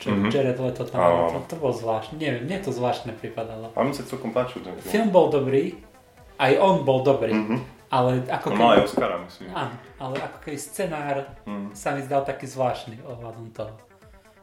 čo 0.00 0.08
Mhm. 0.08 0.16
mm-hmm. 0.16 0.32
Jared 0.32 0.58
Leto 0.58 0.82
tam 0.88 0.98
bol, 0.98 1.28
to, 1.28 1.38
to 1.44 1.56
bolo 1.60 1.74
zvláštne. 1.76 2.16
Neviem, 2.16 2.48
mne 2.48 2.58
to 2.64 2.72
zvláštne 2.72 3.12
pripadalo. 3.14 3.68
A 3.76 3.84
mi 3.84 3.92
sa 3.92 4.00
celkom 4.02 4.32
páčil 4.32 4.64
ten 4.64 4.72
film. 4.80 4.88
Film 4.88 5.08
bol 5.12 5.28
dobrý, 5.28 5.76
aj 6.40 6.52
on 6.56 6.82
bol 6.82 7.04
dobrý, 7.04 7.36
Mhm. 7.36 7.56
ale 7.92 8.24
ako 8.24 8.48
keby... 8.50 8.64
aj 8.64 8.80
Oscara, 8.88 9.16
myslím. 9.20 9.52
Áno, 9.52 9.74
ale 10.00 10.16
ako 10.18 10.38
keby 10.40 10.56
scenár 10.56 11.16
Mhm. 11.44 11.76
sa 11.76 11.92
mi 11.92 12.00
zdal 12.00 12.24
taký 12.24 12.48
zvláštny 12.48 13.04
ohľadom 13.04 13.52
toho. 13.52 13.76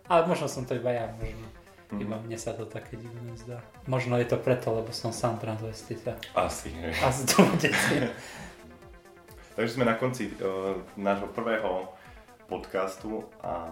Ale 0.06 0.24
možno 0.24 0.46
som 0.46 0.64
to 0.64 0.78
iba 0.78 0.94
ja, 0.94 1.10
možno. 1.18 1.50
Mhm. 1.90 2.00
Iba 2.04 2.16
mne 2.20 2.38
sa 2.38 2.52
to 2.52 2.68
také 2.68 3.00
divné 3.00 3.34
zdá. 3.40 3.64
Možno 3.88 4.20
je 4.20 4.28
to 4.28 4.38
preto, 4.38 4.70
lebo 4.70 4.92
som 4.92 5.10
sám 5.10 5.40
transvestita. 5.40 6.20
Asi, 6.36 6.70
hej. 6.70 6.92
Asi 7.02 7.24
to 7.26 7.42
bude. 7.42 7.72
Takže 9.56 9.74
sme 9.74 9.90
na 9.90 9.98
konci 9.98 10.30
uh, 10.38 10.78
nášho 10.94 11.32
prvého 11.34 11.90
podcastu 12.46 13.26
a 13.42 13.72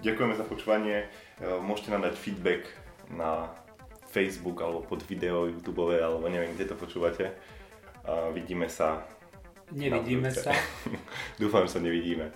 ďakujeme 0.00 0.34
za 0.36 0.44
počúvanie. 0.44 1.08
Uh, 1.40 1.60
môžete 1.60 1.92
nám 1.92 2.04
dať 2.08 2.14
feedback 2.16 2.68
na 3.10 3.52
Facebook 4.10 4.58
alebo 4.60 4.82
pod 4.82 5.06
video 5.06 5.46
YouTube 5.46 5.94
alebo 5.94 6.26
neviem, 6.26 6.52
kde 6.58 6.66
to 6.68 6.76
počúvate. 6.76 7.30
A 8.04 8.28
vidíme 8.34 8.66
sa. 8.66 9.06
Nevidíme 9.70 10.32
sa. 10.34 10.50
Dúfam, 11.40 11.64
že 11.70 11.78
sa 11.78 11.80
nevidíme. 11.80 12.34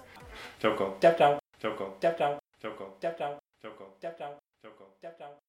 Čauko, 0.63 0.99
Čau, 1.03 1.15
čau. 1.19 1.33
čauko, 1.59 1.85
Čau, 1.99 2.15
čau. 2.15 2.33
čauko, 2.63 2.85
Čau, 3.03 3.13
čau. 3.19 3.33
čauko, 3.61 3.85
Čau, 3.99 4.13
čau. 4.15 4.15
čauko. 4.15 4.15
Čau, 4.15 4.15
čau. 4.15 4.33
čauko. 4.63 4.85
Čau, 5.03 5.13
čau. 5.19 5.44